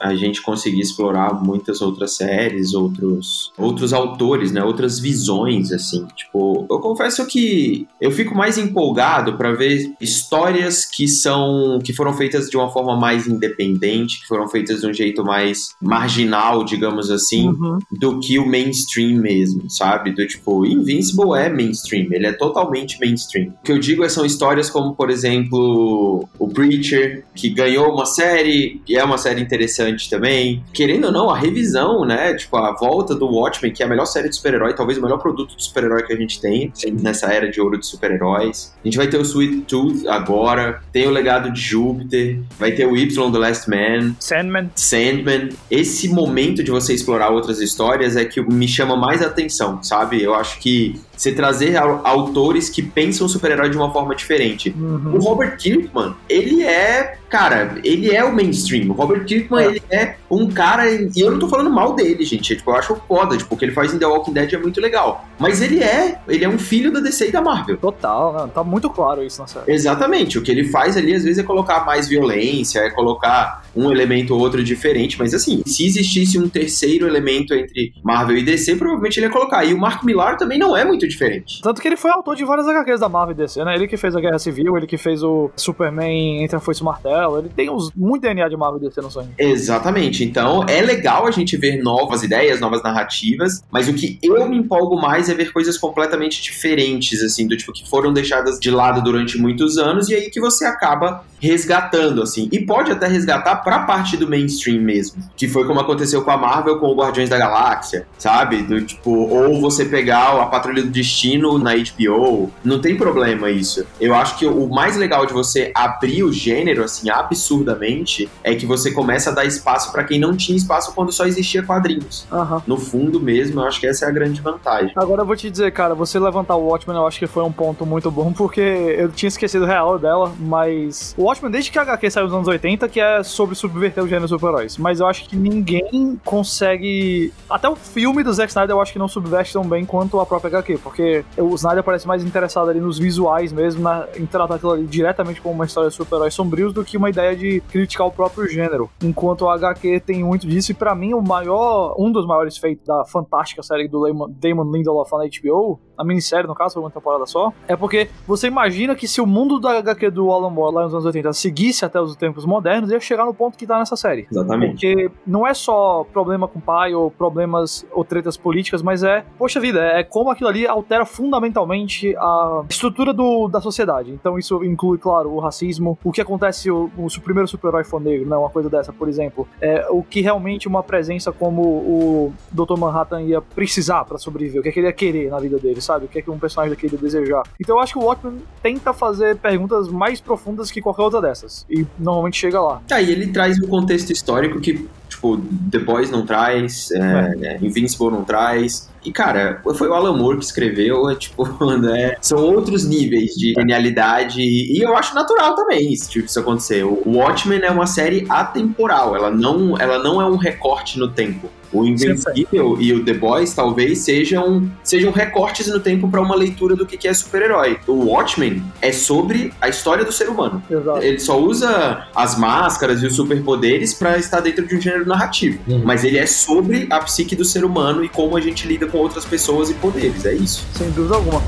a 0.00 0.14
gente 0.14 0.40
conseguir 0.40 0.80
explorar 0.80 1.34
muitas 1.34 1.82
outras 1.82 2.14
séries, 2.14 2.74
outros, 2.74 3.52
outros 3.58 3.92
autores, 3.92 4.52
né? 4.52 4.62
Outras 4.62 5.00
visões, 5.00 5.72
assim. 5.72 6.06
Tipo, 6.14 6.64
eu 6.70 6.78
confesso 6.78 7.26
que 7.26 7.88
eu 8.00 8.12
fico 8.12 8.36
mais 8.36 8.56
empolgado 8.56 9.36
para 9.36 9.50
ver 9.50 9.92
histórias 10.00 10.84
que 10.84 11.08
são 11.08 11.80
que 11.82 11.92
foram 11.92 12.12
feitas 12.12 12.48
de 12.48 12.56
uma 12.56 12.70
forma 12.70 12.96
mais 12.96 13.26
independente, 13.26 14.20
que 14.20 14.28
foram 14.28 14.46
feitas 14.46 14.82
de 14.82 14.86
um 14.86 14.92
jeito 14.92 15.24
mais 15.24 15.70
marginal, 15.82 16.64
digamos 16.64 17.10
assim, 17.10 17.48
uhum. 17.48 17.78
do 17.90 18.20
que 18.20 18.38
o 18.38 18.46
mainstream 18.46 19.20
mesmo, 19.20 19.68
sabe? 19.68 20.12
Do 20.12 20.24
tipo, 20.24 20.64
Invincible 20.64 21.36
é 21.36 21.48
mainstream, 21.48 22.06
ele 22.12 22.26
é 22.26 22.32
totalmente 22.32 23.00
mainstream. 23.00 23.48
O 23.48 23.64
que 23.64 23.72
eu 23.72 23.80
digo 23.80 24.04
é 24.04 24.08
são 24.08 24.24
histórias 24.24 24.70
como, 24.70 24.94
por 24.94 25.10
exemplo, 25.10 25.31
o 25.50 26.48
Preacher, 26.52 27.24
que 27.34 27.50
ganhou 27.50 27.92
uma 27.92 28.06
série, 28.06 28.80
e 28.88 28.96
é 28.96 29.04
uma 29.04 29.18
série 29.18 29.40
interessante 29.40 30.08
também. 30.10 30.62
Querendo 30.72 31.06
ou 31.06 31.12
não, 31.12 31.30
a 31.30 31.38
revisão, 31.38 32.04
né? 32.04 32.34
Tipo, 32.34 32.56
a 32.56 32.74
volta 32.74 33.14
do 33.14 33.26
Watchmen, 33.26 33.72
que 33.72 33.82
é 33.82 33.86
a 33.86 33.88
melhor 33.88 34.06
série 34.06 34.28
de 34.28 34.36
super-herói, 34.36 34.74
talvez 34.74 34.98
o 34.98 35.02
melhor 35.02 35.18
produto 35.18 35.56
de 35.56 35.64
super-herói 35.64 36.02
que 36.02 36.12
a 36.12 36.16
gente 36.16 36.40
tem 36.40 36.70
Sim. 36.74 36.96
nessa 37.00 37.26
era 37.32 37.50
de 37.50 37.60
ouro 37.60 37.78
de 37.78 37.86
super-heróis. 37.86 38.74
A 38.82 38.86
gente 38.86 38.96
vai 38.96 39.06
ter 39.06 39.18
o 39.18 39.22
Sweet 39.22 39.62
Tooth 39.62 40.06
agora, 40.08 40.82
tem 40.92 41.06
o 41.06 41.10
legado 41.10 41.50
de 41.50 41.60
Júpiter, 41.60 42.40
vai 42.58 42.72
ter 42.72 42.86
o 42.86 42.96
Y 42.96 43.30
do 43.30 43.38
Last 43.38 43.68
Man. 43.70 44.14
Sandman. 44.18 44.70
Sandman. 44.74 45.48
Esse 45.70 46.08
momento 46.08 46.62
de 46.62 46.70
você 46.70 46.94
explorar 46.94 47.30
outras 47.30 47.60
histórias 47.60 48.16
é 48.16 48.24
que 48.24 48.40
me 48.42 48.68
chama 48.68 48.96
mais 48.96 49.22
atenção, 49.22 49.82
sabe? 49.82 50.22
Eu 50.22 50.34
acho 50.34 50.58
que 50.58 51.00
você 51.16 51.32
trazer 51.32 51.76
autores 51.76 52.68
que 52.68 52.82
pensam 52.82 53.26
o 53.26 53.30
super-herói 53.30 53.70
de 53.70 53.76
uma 53.76 53.92
forma 53.92 54.14
diferente. 54.14 54.74
Uhum. 54.76 55.16
O 55.16 55.21
Robert 55.22 55.56
Kirkman, 55.56 56.14
ele 56.28 56.62
é 56.64 57.18
cara, 57.32 57.78
ele 57.82 58.14
é 58.14 58.22
o 58.22 58.30
mainstream. 58.30 58.90
O 58.90 58.92
Robert 58.92 59.24
Kirkman, 59.24 59.64
é. 59.64 59.66
ele 59.68 59.82
é 59.90 60.16
um 60.30 60.50
cara. 60.50 60.90
E 60.90 61.10
eu 61.16 61.30
não 61.30 61.38
tô 61.38 61.48
falando 61.48 61.70
mal 61.70 61.94
dele, 61.94 62.22
gente. 62.24 62.54
Tipo, 62.54 62.70
eu 62.70 62.76
acho 62.76 62.94
foda. 63.08 63.38
Tipo, 63.38 63.54
o 63.54 63.58
que 63.58 63.64
ele 63.64 63.72
faz 63.72 63.94
em 63.94 63.98
The 63.98 64.06
Walking 64.06 64.34
Dead 64.34 64.52
é 64.52 64.58
muito 64.58 64.80
legal. 64.82 65.26
Mas 65.38 65.62
ele 65.62 65.82
é. 65.82 66.20
Ele 66.28 66.44
é 66.44 66.48
um 66.48 66.58
filho 66.58 66.92
da 66.92 67.00
DC 67.00 67.28
e 67.28 67.32
da 67.32 67.40
Marvel. 67.40 67.78
Total, 67.78 68.34
né? 68.34 68.50
Tá 68.54 68.62
muito 68.62 68.90
claro 68.90 69.24
isso 69.24 69.40
na 69.40 69.46
série. 69.46 69.72
Exatamente. 69.72 70.38
O 70.38 70.42
que 70.42 70.50
ele 70.50 70.64
faz 70.64 70.94
ali, 70.96 71.14
às 71.14 71.24
vezes, 71.24 71.38
é 71.38 71.42
colocar 71.42 71.86
mais 71.86 72.06
violência, 72.06 72.80
é 72.80 72.90
colocar 72.90 73.64
um 73.74 73.90
elemento 73.90 74.34
ou 74.34 74.40
outro 74.40 74.62
diferente. 74.62 75.18
Mas 75.18 75.32
assim, 75.32 75.62
se 75.64 75.86
existisse 75.86 76.38
um 76.38 76.50
terceiro 76.50 77.06
elemento 77.06 77.54
entre 77.54 77.94
Marvel 78.04 78.36
e 78.36 78.42
DC, 78.42 78.76
provavelmente 78.76 79.18
ele 79.18 79.26
ia 79.26 79.32
colocar. 79.32 79.64
E 79.64 79.72
o 79.72 79.78
Mark 79.78 80.04
Millar 80.04 80.36
também 80.36 80.58
não 80.58 80.76
é 80.76 80.84
muito 80.84 81.08
diferente. 81.08 81.62
Tanto 81.62 81.80
que 81.80 81.88
ele 81.88 81.96
foi 81.96 82.10
autor 82.10 82.36
de 82.36 82.44
várias 82.44 82.68
HQs 82.68 83.00
da 83.00 83.08
Marvel 83.08 83.34
e 83.34 83.38
DC, 83.38 83.64
né? 83.64 83.74
Ele 83.74 83.88
que 83.88 83.96
fez 83.96 84.14
a 84.14 84.20
Guerra 84.20 84.38
Civil, 84.38 84.76
ele 84.76 84.86
que 84.86 84.98
fez 84.98 85.11
o 85.20 85.50
Superman 85.56 86.44
entre 86.44 86.56
a 86.56 86.60
Foice 86.60 86.80
e 86.80 86.82
o 86.82 86.86
Martelo 86.86 87.38
ele 87.38 87.48
tem 87.48 87.68
uns, 87.68 87.90
muito 87.96 88.22
DNA 88.22 88.48
de 88.48 88.56
Marvel 88.56 88.78
DC 88.78 89.00
no 89.00 89.10
sonho. 89.10 89.30
Exatamente. 89.36 90.22
Então 90.22 90.64
é 90.68 90.80
legal 90.80 91.26
a 91.26 91.32
gente 91.32 91.56
ver 91.56 91.82
novas 91.82 92.22
ideias, 92.22 92.60
novas 92.60 92.82
narrativas, 92.84 93.64
mas 93.70 93.88
o 93.88 93.94
que 93.94 94.18
eu 94.22 94.48
me 94.48 94.56
empolgo 94.56 95.00
mais 95.00 95.28
é 95.28 95.34
ver 95.34 95.52
coisas 95.52 95.76
completamente 95.76 96.40
diferentes, 96.40 97.20
assim, 97.22 97.48
do 97.48 97.56
tipo 97.56 97.72
que 97.72 97.88
foram 97.88 98.12
deixadas 98.12 98.60
de 98.60 98.70
lado 98.70 99.02
durante 99.02 99.36
muitos 99.36 99.76
anos 99.78 100.08
e 100.08 100.14
aí 100.14 100.30
que 100.30 100.40
você 100.40 100.64
acaba 100.64 101.24
resgatando, 101.42 102.22
assim. 102.22 102.48
E 102.52 102.64
pode 102.64 102.92
até 102.92 103.08
resgatar 103.08 103.56
pra 103.56 103.80
parte 103.80 104.16
do 104.16 104.28
mainstream 104.28 104.80
mesmo. 104.80 105.20
Que 105.36 105.48
foi 105.48 105.66
como 105.66 105.80
aconteceu 105.80 106.22
com 106.22 106.30
a 106.30 106.36
Marvel 106.36 106.78
com 106.78 106.86
o 106.86 106.94
Guardiões 106.94 107.28
da 107.28 107.36
Galáxia, 107.36 108.06
sabe? 108.16 108.62
Do 108.62 108.80
tipo, 108.80 109.10
ou 109.10 109.60
você 109.60 109.84
pegar 109.84 110.40
a 110.40 110.46
Patrulha 110.46 110.82
do 110.82 110.90
Destino 110.90 111.58
na 111.58 111.72
HBO. 111.74 112.52
Não 112.64 112.80
tem 112.80 112.96
problema 112.96 113.50
isso. 113.50 113.84
Eu 114.00 114.14
acho 114.14 114.38
que 114.38 114.46
o 114.46 114.68
mais 114.68 114.91
legal 114.96 115.26
de 115.26 115.32
você 115.32 115.72
abrir 115.74 116.22
o 116.22 116.32
gênero, 116.32 116.84
assim, 116.84 117.10
absurdamente, 117.10 118.28
é 118.42 118.54
que 118.54 118.66
você 118.66 118.90
começa 118.90 119.30
a 119.30 119.32
dar 119.32 119.44
espaço 119.44 119.92
para 119.92 120.04
quem 120.04 120.18
não 120.18 120.36
tinha 120.36 120.56
espaço 120.56 120.94
quando 120.94 121.12
só 121.12 121.24
existia 121.26 121.62
quadrinhos. 121.62 122.26
Uhum. 122.30 122.62
No 122.66 122.76
fundo 122.76 123.20
mesmo, 123.20 123.60
eu 123.60 123.66
acho 123.66 123.80
que 123.80 123.86
essa 123.86 124.06
é 124.06 124.08
a 124.08 124.10
grande 124.10 124.40
vantagem. 124.40 124.92
Agora 124.96 125.22
eu 125.22 125.26
vou 125.26 125.36
te 125.36 125.50
dizer, 125.50 125.72
cara, 125.72 125.94
você 125.94 126.18
levantar 126.18 126.56
o 126.56 126.66
Watchmen, 126.66 126.96
eu 126.96 127.06
acho 127.06 127.18
que 127.18 127.26
foi 127.26 127.42
um 127.42 127.52
ponto 127.52 127.84
muito 127.86 128.10
bom, 128.10 128.32
porque 128.36 128.60
eu 128.60 129.10
tinha 129.10 129.28
esquecido 129.28 129.64
real 129.64 129.98
dela, 129.98 130.32
mas 130.38 131.14
o 131.16 131.24
Watchmen, 131.24 131.50
desde 131.50 131.70
que 131.70 131.78
a 131.78 131.82
HQ 131.82 132.10
saiu 132.10 132.26
nos 132.26 132.34
anos 132.34 132.48
80, 132.48 132.88
que 132.88 133.00
é 133.00 133.22
sobre 133.22 133.54
subverter 133.54 134.02
o 134.02 134.08
gênero 134.08 134.28
super-heróis. 134.28 134.76
Mas 134.76 135.00
eu 135.00 135.06
acho 135.06 135.28
que 135.28 135.36
ninguém 135.36 136.20
consegue. 136.24 137.32
Até 137.48 137.68
o 137.68 137.76
filme 137.76 138.22
do 138.22 138.32
Zack 138.32 138.50
Snyder 138.50 138.74
eu 138.74 138.80
acho 138.80 138.92
que 138.92 138.98
não 138.98 139.08
subverte 139.08 139.52
tão 139.52 139.64
bem 139.64 139.84
quanto 139.84 140.20
a 140.20 140.26
própria 140.26 140.48
HQ, 140.48 140.78
porque 140.78 141.24
o 141.36 141.54
Snyder 141.54 141.82
parece 141.82 142.06
mais 142.06 142.24
interessado 142.24 142.70
ali 142.70 142.80
nos 142.80 142.98
visuais 142.98 143.52
mesmo, 143.52 143.82
na, 143.82 144.06
em 144.16 144.26
tratar 144.26 144.56
aquilo 144.56 144.72
ali 144.72 144.81
diretamente 144.86 145.40
como 145.40 145.54
uma 145.54 145.64
história 145.64 145.90
de 145.90 145.96
super-heróis 145.96 146.34
sombrios 146.34 146.72
do 146.72 146.84
que 146.84 146.96
uma 146.96 147.10
ideia 147.10 147.36
de 147.36 147.60
criticar 147.70 148.06
o 148.06 148.12
próprio 148.12 148.48
gênero. 148.48 148.90
Enquanto 149.02 149.48
a 149.48 149.54
HQ 149.54 150.00
tem 150.00 150.24
muito 150.24 150.46
disso, 150.46 150.72
e 150.72 150.74
para 150.74 150.94
mim 150.94 151.14
o 151.14 151.20
maior, 151.20 151.94
um 151.98 152.10
dos 152.10 152.26
maiores 152.26 152.56
feitos 152.56 152.86
da 152.86 153.04
fantástica 153.04 153.62
série 153.62 153.88
do 153.88 154.02
Damon 154.28 154.70
Lindelof 154.70 155.10
na 155.12 155.24
HBO, 155.24 155.80
a 156.02 156.04
minissérie 156.04 156.46
no 156.46 156.54
caso, 156.54 156.74
foi 156.74 156.82
uma 156.82 156.90
temporada 156.90 157.26
só, 157.26 157.52
é 157.66 157.76
porque 157.76 158.08
você 158.26 158.48
imagina 158.48 158.94
que 158.94 159.08
se 159.08 159.20
o 159.20 159.26
mundo 159.26 159.58
da 159.58 159.78
HQ 159.78 160.10
do 160.10 160.30
Alan 160.30 160.50
Moore 160.50 160.74
lá 160.74 160.82
nos 160.82 160.92
anos 160.92 161.06
80 161.06 161.32
seguisse 161.32 161.84
até 161.84 162.00
os 162.00 162.14
tempos 162.16 162.44
modernos, 162.44 162.90
ia 162.90 163.00
chegar 163.00 163.24
no 163.24 163.34
ponto 163.34 163.56
que 163.56 163.66
tá 163.66 163.78
nessa 163.78 163.96
série. 163.96 164.26
Exatamente. 164.30 164.72
Porque 164.72 165.10
não 165.26 165.46
é 165.46 165.54
só 165.54 166.04
problema 166.12 166.46
com 166.48 166.58
o 166.58 166.62
pai 166.62 166.94
ou 166.94 167.10
problemas 167.10 167.86
ou 167.92 168.04
tretas 168.04 168.36
políticas, 168.36 168.82
mas 168.82 169.02
é, 169.02 169.24
poxa 169.38 169.60
vida, 169.60 169.80
é 169.80 170.02
como 170.02 170.30
aquilo 170.30 170.48
ali 170.48 170.66
altera 170.66 171.04
fundamentalmente 171.04 172.14
a 172.16 172.64
estrutura 172.68 173.12
do, 173.12 173.48
da 173.48 173.60
sociedade. 173.60 174.10
Então 174.10 174.38
isso 174.38 174.62
inclui, 174.64 174.98
claro, 174.98 175.30
o 175.30 175.38
racismo, 175.38 175.98
o 176.02 176.12
que 176.12 176.20
acontece 176.20 176.70
o, 176.70 176.90
o 176.96 177.20
primeiro 177.20 177.48
super-herói 177.48 177.84
for 177.84 178.00
negro, 178.00 178.28
né, 178.28 178.36
uma 178.36 178.50
coisa 178.50 178.68
dessa, 178.68 178.92
por 178.92 179.08
exemplo. 179.08 179.46
É, 179.60 179.86
o 179.90 180.02
que 180.02 180.20
realmente 180.20 180.68
uma 180.68 180.82
presença 180.82 181.32
como 181.32 181.62
o 181.62 182.32
Dr. 182.50 182.78
Manhattan 182.78 183.22
ia 183.22 183.40
precisar 183.40 184.04
para 184.04 184.18
sobreviver, 184.18 184.60
o 184.60 184.62
que, 184.62 184.68
é 184.68 184.72
que 184.72 184.80
ele 184.80 184.86
ia 184.86 184.92
querer 184.92 185.30
na 185.30 185.38
vida 185.38 185.58
dele, 185.58 185.80
sabe? 185.80 185.91
O 186.00 186.08
que 186.08 186.18
é 186.18 186.22
que 186.22 186.30
um 186.30 186.38
personagem 186.38 186.74
daquele 186.74 186.96
desejar. 186.96 187.42
Então 187.60 187.76
eu 187.76 187.82
acho 187.82 187.92
que 187.92 187.98
o 187.98 188.02
Watchmen 188.02 188.42
tenta 188.62 188.92
fazer 188.92 189.36
perguntas 189.36 189.88
mais 189.88 190.20
profundas 190.20 190.70
que 190.70 190.80
qualquer 190.80 191.02
outra 191.02 191.20
dessas 191.20 191.66
e 191.68 191.86
normalmente 191.98 192.38
chega 192.38 192.60
lá. 192.60 192.82
Tá, 192.86 193.00
e 193.00 193.10
ele 193.10 193.28
traz 193.28 193.58
um 193.58 193.68
contexto 193.68 194.10
histórico 194.10 194.60
que, 194.60 194.88
tipo, 195.08 195.38
The 195.70 195.78
Boys 195.78 196.10
não 196.10 196.24
traz, 196.24 196.90
é, 196.92 197.34
é. 197.42 197.58
Invincible 197.60 198.10
não 198.10 198.24
traz. 198.24 198.90
E, 199.04 199.10
cara, 199.10 199.60
foi 199.74 199.88
o 199.88 199.94
Alan 199.94 200.16
Moore 200.16 200.38
que 200.38 200.44
escreveu, 200.44 201.10
é, 201.10 201.16
tipo, 201.16 201.44
né? 201.78 202.14
São 202.20 202.38
outros 202.38 202.86
níveis 202.86 203.32
de 203.34 203.52
genialidade. 203.52 204.40
E 204.40 204.78
eu 204.80 204.96
acho 204.96 205.14
natural 205.14 205.54
também 205.54 205.92
isso, 205.92 206.08
tipo, 206.10 206.26
isso 206.26 206.38
acontecer. 206.38 206.84
O 206.84 207.16
Watchmen 207.16 207.60
é 207.62 207.70
uma 207.70 207.86
série 207.86 208.26
atemporal, 208.28 209.16
ela 209.16 209.30
não, 209.30 209.76
ela 209.78 209.98
não 209.98 210.20
é 210.20 210.26
um 210.26 210.36
recorte 210.36 210.98
no 210.98 211.08
tempo. 211.08 211.50
O 211.72 211.84
Invencível 211.86 212.76
e 212.78 212.92
o 212.92 213.04
The 213.04 213.14
Boys 213.14 213.54
talvez 213.54 214.00
sejam, 214.00 214.70
sejam 214.82 215.10
recortes 215.10 215.68
no 215.68 215.80
tempo 215.80 216.08
para 216.08 216.20
uma 216.20 216.34
leitura 216.34 216.76
do 216.76 216.86
que 216.86 217.08
é 217.08 217.14
super-herói. 217.14 217.78
O 217.86 218.06
Watchmen 218.06 218.62
é 218.80 218.92
sobre 218.92 219.52
a 219.60 219.68
história 219.68 220.04
do 220.04 220.12
ser 220.12 220.28
humano. 220.28 220.62
Exato. 220.70 221.02
Ele 221.02 221.18
só 221.18 221.40
usa 221.40 222.06
as 222.14 222.38
máscaras 222.38 223.02
e 223.02 223.06
os 223.06 223.16
superpoderes 223.16 223.94
para 223.94 224.18
estar 224.18 224.40
dentro 224.40 224.66
de 224.66 224.76
um 224.76 224.80
gênero 224.80 225.06
narrativo. 225.06 225.58
Uhum. 225.66 225.82
Mas 225.84 226.04
ele 226.04 226.18
é 226.18 226.26
sobre 226.26 226.86
a 226.90 227.00
psique 227.00 227.34
do 227.34 227.44
ser 227.44 227.64
humano 227.64 228.04
e 228.04 228.08
como 228.08 228.36
a 228.36 228.40
gente 228.40 228.66
lida 228.66 228.86
com 228.86 228.98
outras 228.98 229.24
pessoas 229.24 229.70
e 229.70 229.74
poderes. 229.74 230.24
É 230.24 230.34
isso. 230.34 230.64
Sem 230.74 230.90
dúvida 230.90 231.14
alguma. 231.14 231.42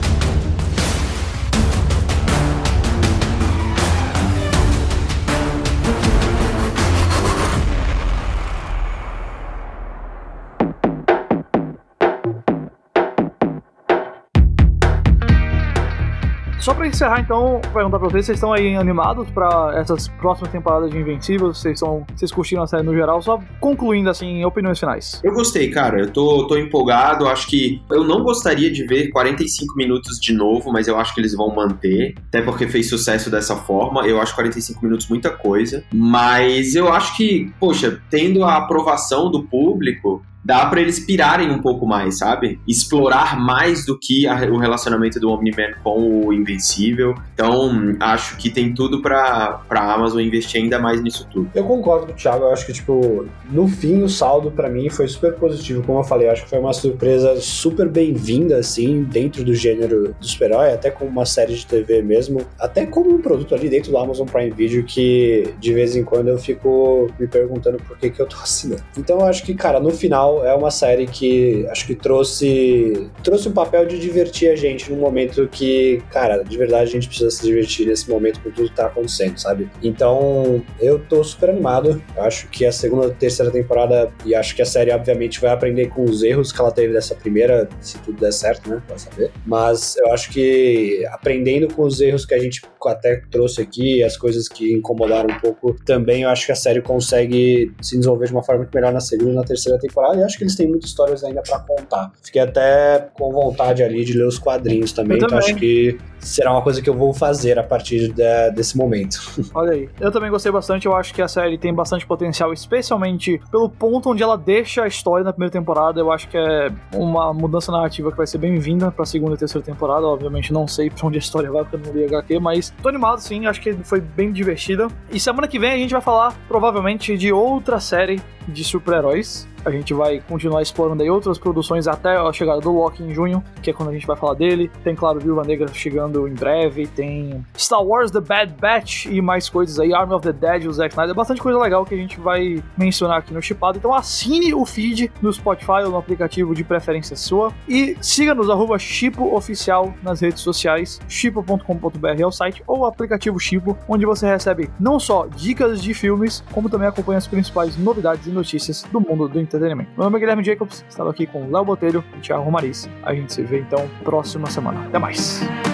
Encerrar, 16.95 17.21
então, 17.21 17.61
perguntar 17.73 17.99
pra 17.99 18.09
vocês, 18.09 18.27
vocês 18.27 18.37
estão 18.37 18.53
aí 18.53 18.77
animados 18.77 19.29
pra 19.31 19.73
essas 19.77 20.07
próximas 20.07 20.53
temporadas 20.53 20.91
de 20.91 20.99
Invencível? 20.99 21.53
Vocês, 21.53 21.79
são, 21.79 22.07
vocês 22.15 22.31
curtiram 22.31 22.63
a 22.63 22.67
série 22.69 22.85
no 22.85 22.95
geral? 22.95 23.21
Só 23.21 23.41
concluindo, 23.59 24.09
assim, 24.09 24.45
opiniões 24.45 24.79
finais. 24.79 25.21
Eu 25.25 25.33
gostei, 25.33 25.71
cara. 25.71 25.99
Eu 25.99 26.11
tô, 26.11 26.47
tô 26.47 26.57
empolgado. 26.57 27.27
Acho 27.27 27.49
que 27.49 27.83
eu 27.91 28.05
não 28.05 28.23
gostaria 28.23 28.71
de 28.71 28.87
ver 28.87 29.11
45 29.11 29.77
minutos 29.77 30.21
de 30.21 30.33
novo, 30.33 30.73
mas 30.73 30.87
eu 30.87 30.97
acho 30.99 31.13
que 31.13 31.21
eles 31.21 31.35
vão 31.35 31.53
manter. 31.53 32.15
Até 32.29 32.41
porque 32.43 32.69
fez 32.69 32.89
sucesso 32.89 33.29
dessa 33.29 33.57
forma. 33.57 34.07
Eu 34.07 34.21
acho 34.21 34.35
45 34.35 34.85
minutos 34.85 35.09
muita 35.09 35.31
coisa. 35.31 35.83
Mas 35.93 36.77
eu 36.77 36.93
acho 36.93 37.17
que, 37.17 37.53
poxa, 37.59 38.01
tendo 38.09 38.45
a 38.45 38.57
aprovação 38.57 39.31
do 39.31 39.43
público, 39.43 40.23
dá 40.45 40.67
para 40.67 40.81
eles 40.81 41.01
pirarem 41.01 41.51
um 41.51 41.61
pouco 41.61 41.87
mais, 41.87 42.19
sabe? 42.19 42.61
Explorar 42.69 43.39
mais 43.41 43.87
do 43.87 43.99
que 43.99 44.27
a, 44.27 44.45
o 44.45 44.59
relacionamento 44.59 45.19
do 45.19 45.31
Omni-Man 45.31 45.75
com 45.83 46.27
o 46.27 46.33
Invencível. 46.33 47.15
Então, 47.33 47.97
acho 48.01 48.37
que 48.37 48.51
tem 48.51 48.75
tudo 48.75 49.01
pra, 49.01 49.63
pra 49.69 49.93
Amazon 49.93 50.21
investir 50.21 50.61
ainda 50.61 50.79
mais 50.79 51.03
nisso 51.03 51.27
tudo. 51.33 51.51
Eu 51.55 51.65
concordo 51.65 52.07
com 52.07 52.13
o 52.13 52.17
Thiago, 52.17 52.45
eu 52.45 52.53
acho 52.53 52.67
que, 52.67 52.73
tipo, 52.73 53.27
no 53.51 53.67
fim, 53.69 54.03
o 54.03 54.09
saldo 54.09 54.51
para 54.51 54.69
mim 54.69 54.91
foi 54.91 55.09
super 55.09 55.35
positivo, 55.35 55.83
como 55.83 56.01
eu 56.01 56.05
falei, 56.05 56.29
eu 56.29 56.33
acho 56.33 56.45
que 56.45 56.51
foi 56.51 56.59
uma 56.59 56.73
surpresa 56.73 57.41
super 57.41 57.89
bem-vinda, 57.89 58.59
assim, 58.59 59.03
dentro 59.05 59.45
do 59.45 59.55
gênero 59.55 60.15
do 60.21 60.27
super-herói, 60.27 60.73
até 60.73 60.91
como 60.91 61.11
uma 61.11 61.25
série 61.25 61.55
de 61.55 61.67
TV 61.67 62.03
mesmo, 62.03 62.43
até 62.59 62.85
como 62.85 63.11
um 63.11 63.23
produto 63.23 63.55
ali 63.55 63.69
dentro 63.69 63.91
do 63.91 63.99
Amazon 63.99 64.27
Prime 64.27 64.51
Video 64.51 64.85
que, 64.85 65.55
de 65.59 65.73
vez 65.73 65.97
em 65.97 66.05
quando, 66.05 66.29
eu 66.29 66.39
fico 66.39 67.09
me 67.19 67.27
perguntando 67.27 67.79
por 67.79 67.97
que 67.97 68.11
que 68.11 68.21
eu 68.21 68.27
tô 68.27 68.37
assinando. 68.43 68.83
Então, 68.99 69.21
eu 69.21 69.27
acho 69.27 69.43
que, 69.43 69.55
cara, 69.55 69.81
no 69.81 69.91
final, 69.91 70.34
geral, 70.35 70.44
é 70.44 70.55
uma 70.55 70.70
série 70.70 71.07
que 71.07 71.66
acho 71.70 71.87
que 71.87 71.94
trouxe 71.94 73.11
trouxe 73.23 73.49
um 73.49 73.53
papel 73.53 73.87
de 73.87 73.99
divertir 73.99 74.51
a 74.51 74.57
gente 74.57 74.90
num 74.90 74.99
momento 74.99 75.49
que, 75.49 76.03
cara, 76.11 76.42
de 76.42 76.57
verdade 76.57 76.85
a 76.85 76.92
gente 76.92 77.09
precisa 77.09 77.31
se 77.31 77.42
divertir 77.42 77.87
nesse 77.87 78.09
momento 78.09 78.40
com 78.40 78.51
tudo 78.51 78.68
que 78.68 78.75
tá 78.75 78.87
acontecendo, 78.87 79.38
sabe? 79.38 79.68
Então, 79.83 80.62
eu 80.81 80.99
tô 80.99 81.23
super 81.23 81.51
animado. 81.51 82.03
Acho 82.16 82.49
que 82.49 82.64
a 82.64 82.73
segunda, 82.73 83.11
terceira 83.11 83.51
temporada 83.51 84.12
e 84.25 84.35
acho 84.35 84.55
que 84.55 84.62
a 84.62 84.66
série 84.66 84.90
obviamente 84.90 85.40
vai 85.40 85.51
aprender 85.51 85.88
com 85.88 86.05
os 86.05 86.23
erros 86.23 86.53
que 86.53 86.61
ela 86.61 86.73
teve 86.73 86.92
dessa 86.92 87.14
primeira, 87.14 87.68
se 87.81 87.99
tudo 87.99 88.20
der 88.20 88.33
certo, 88.33 88.68
né? 88.68 88.83
Vai 88.88 88.99
saber. 88.99 89.31
Mas 89.47 89.97
eu 89.97 90.12
acho 90.12 90.31
que 90.31 91.05
aprendendo 91.11 91.73
com 91.73 91.83
os 91.83 92.01
erros 92.01 92.25
que 92.25 92.35
a 92.35 92.38
gente 92.38 92.62
até 92.87 93.23
trouxe 93.31 93.62
aqui, 93.62 94.03
as 94.03 94.16
coisas 94.16 94.49
que 94.49 94.73
incomodaram 94.73 95.35
um 95.35 95.40
pouco, 95.40 95.75
também 95.85 96.23
eu 96.23 96.29
acho 96.29 96.47
que 96.47 96.53
a 96.53 96.57
série 96.57 96.83
consegue 96.83 97.73
se 97.81 97.97
desenvolver 97.97 98.27
de 98.27 98.33
uma 98.33 98.42
forma 98.42 98.62
muito 98.62 98.75
melhor 98.75 98.92
na 98.92 99.01
segunda 99.01 99.33
e 99.33 99.35
na 99.35 99.44
terceira 99.44 99.79
temporada. 99.79 100.24
Acho 100.25 100.37
que 100.39 100.45
eles 100.45 100.57
têm 100.57 100.69
muitas 100.69 100.91
histórias 100.91 101.23
ainda 101.25 101.43
para 101.43 101.59
contar. 101.61 102.13
Fiquei 102.23 102.43
até 102.43 103.09
com 103.15 103.33
vontade 103.33 103.83
ali 103.83 104.05
de 104.05 104.13
ler 104.17 104.27
os 104.27 104.39
quadrinhos 104.39 104.93
também, 104.93 105.19
Eu 105.19 105.25
então 105.27 105.29
também. 105.29 105.45
acho 105.51 105.55
que 105.57 105.99
será 106.25 106.51
uma 106.53 106.63
coisa 106.63 106.81
que 106.83 106.89
eu 106.91 106.95
vou 106.95 107.13
fazer 107.15 107.59
a 107.59 107.63
partir 107.63 108.13
de- 108.13 108.51
desse 108.55 108.77
momento. 108.77 109.19
Olha 109.55 109.73
aí. 109.73 109.89
Eu 110.01 110.11
também 110.11 110.31
gostei 110.31 110.51
bastante. 110.51 110.87
Eu 110.87 110.95
acho 110.97 111.13
que 111.15 111.23
a 111.23 111.29
série 111.29 111.59
tem 111.59 111.73
bastante 111.73 112.07
potencial, 112.07 112.53
especialmente 112.53 113.41
pelo 113.51 113.69
ponto 113.69 114.11
onde 114.11 114.23
ela 114.23 114.37
deixa 114.37 114.83
a 114.83 114.87
história 114.87 115.25
na 115.25 115.33
primeira 115.33 115.53
temporada. 115.53 116.01
Eu 116.01 116.11
acho 116.11 116.29
que 116.29 116.37
é 116.37 116.71
uma 116.95 117.33
mudança 117.33 117.71
narrativa 117.71 118.11
que 118.11 118.17
vai 118.17 118.27
ser 118.27 118.39
bem-vinda 118.39 118.91
pra 118.91 119.05
segunda 119.05 119.35
e 119.35 119.39
terceira 119.39 119.65
temporada. 119.65 120.07
Obviamente, 120.07 120.53
não 120.53 120.67
sei 120.67 120.91
pra 120.91 121.07
onde 121.07 121.17
a 121.17 121.21
história 121.21 121.51
vai, 121.51 121.63
porque 121.65 121.77
eu 121.77 121.81
não 121.93 121.99
li 122.01 122.05
HQ, 122.05 122.39
mas 122.41 122.73
tô 122.83 122.89
animado 122.89 123.19
sim. 123.21 123.47
Acho 123.47 123.61
que 123.61 123.73
foi 123.85 124.01
bem 124.01 124.33
divertida. 124.33 124.89
E 125.11 125.21
semana 125.21 125.47
que 125.47 125.59
vem 125.59 125.73
a 125.73 125.77
gente 125.79 125.93
vai 125.93 126.01
falar, 126.03 126.35
provavelmente, 126.49 127.17
de 127.17 127.33
outra 127.33 127.79
série 127.81 128.21
de 128.49 128.63
super-heróis. 128.63 129.49
A 129.65 129.71
gente 129.71 129.95
vai 129.95 130.21
continuar 130.29 130.61
explorando 130.61 131.03
aí 131.03 131.09
outras 131.09 131.39
produções 131.39 131.89
até 131.89 132.17
a 132.19 132.31
chegada 132.35 132.61
do 132.61 132.71
Loki 132.71 133.03
em 133.03 133.15
junho, 133.15 133.43
que 133.63 133.71
é 133.71 133.73
quando 133.73 133.89
a 133.89 133.93
gente 133.93 134.07
vai 134.07 134.15
falar 134.15 134.35
dele. 134.35 134.71
Tem, 134.83 134.95
claro, 134.95 135.19
Viúva 135.19 135.43
Negra 135.43 135.67
chegando 135.73 136.13
em 136.29 136.35
breve. 136.35 136.87
Tem 136.87 137.44
Star 137.57 137.83
Wars 137.83 138.11
The 138.11 138.20
Bad 138.20 138.55
Batch 138.61 139.07
e 139.07 139.20
mais 139.20 139.48
coisas 139.48 139.79
aí. 139.79 139.92
Army 139.92 140.14
of 140.14 140.22
the 140.22 140.33
Dead, 140.33 140.66
o 140.66 140.72
Zack 140.72 140.92
Snyder. 140.92 141.14
Bastante 141.14 141.40
coisa 141.40 141.59
legal 141.59 141.85
que 141.85 141.94
a 141.94 141.98
gente 141.98 142.20
vai 142.20 142.62
mencionar 142.77 143.18
aqui 143.18 143.33
no 143.33 143.42
Chipado. 143.42 143.79
Então 143.79 143.94
assine 143.94 144.55
o 144.55 144.64
feed 144.64 145.11
no 145.20 145.33
Spotify 145.33 145.85
ou 145.85 145.90
no 145.90 145.96
aplicativo 145.96 146.55
de 146.55 146.64
preferência 146.64 147.16
sua. 147.16 147.53
E 147.68 147.96
siga-nos, 148.00 148.50
arroba 148.50 148.79
Chipo 148.79 149.35
Oficial 149.35 149.94
nas 150.03 150.20
redes 150.20 150.40
sociais. 150.40 151.00
chipo.com.br 151.09 152.09
é 152.18 152.27
o 152.27 152.33
site 152.33 152.62
ou 152.66 152.81
o 152.81 152.87
aplicativo 152.87 153.38
Chipo, 153.38 153.77
onde 153.88 154.07
você 154.07 154.27
recebe 154.27 154.70
não 154.79 154.98
só 154.98 155.27
dicas 155.27 155.83
de 155.83 155.94
filmes, 155.94 156.44
como 156.53 156.68
também 156.68 156.88
acompanha 156.88 157.18
as 157.18 157.27
principais 157.27 157.77
novidades 157.77 158.27
e 158.27 158.31
notícias 158.31 158.83
do 158.85 159.00
mundo 159.00 159.29
do 159.29 159.40
entretenimento. 159.40 159.90
Meu 159.96 160.05
nome 160.05 160.16
é 160.16 160.20
Guilherme 160.20 160.44
Jacobs, 160.44 160.85
estava 160.88 161.11
aqui 161.11 161.27
com 161.27 161.50
Léo 161.50 161.64
Botelho 161.64 162.05
e 162.16 162.20
Thiago 162.20 162.42
Romariz. 162.42 162.88
A 163.03 163.14
gente 163.14 163.33
se 163.33 163.42
vê 163.42 163.61
então 163.61 163.88
próxima 164.05 164.48
semana. 164.48 164.85
Até 164.87 164.98
mais! 164.98 165.74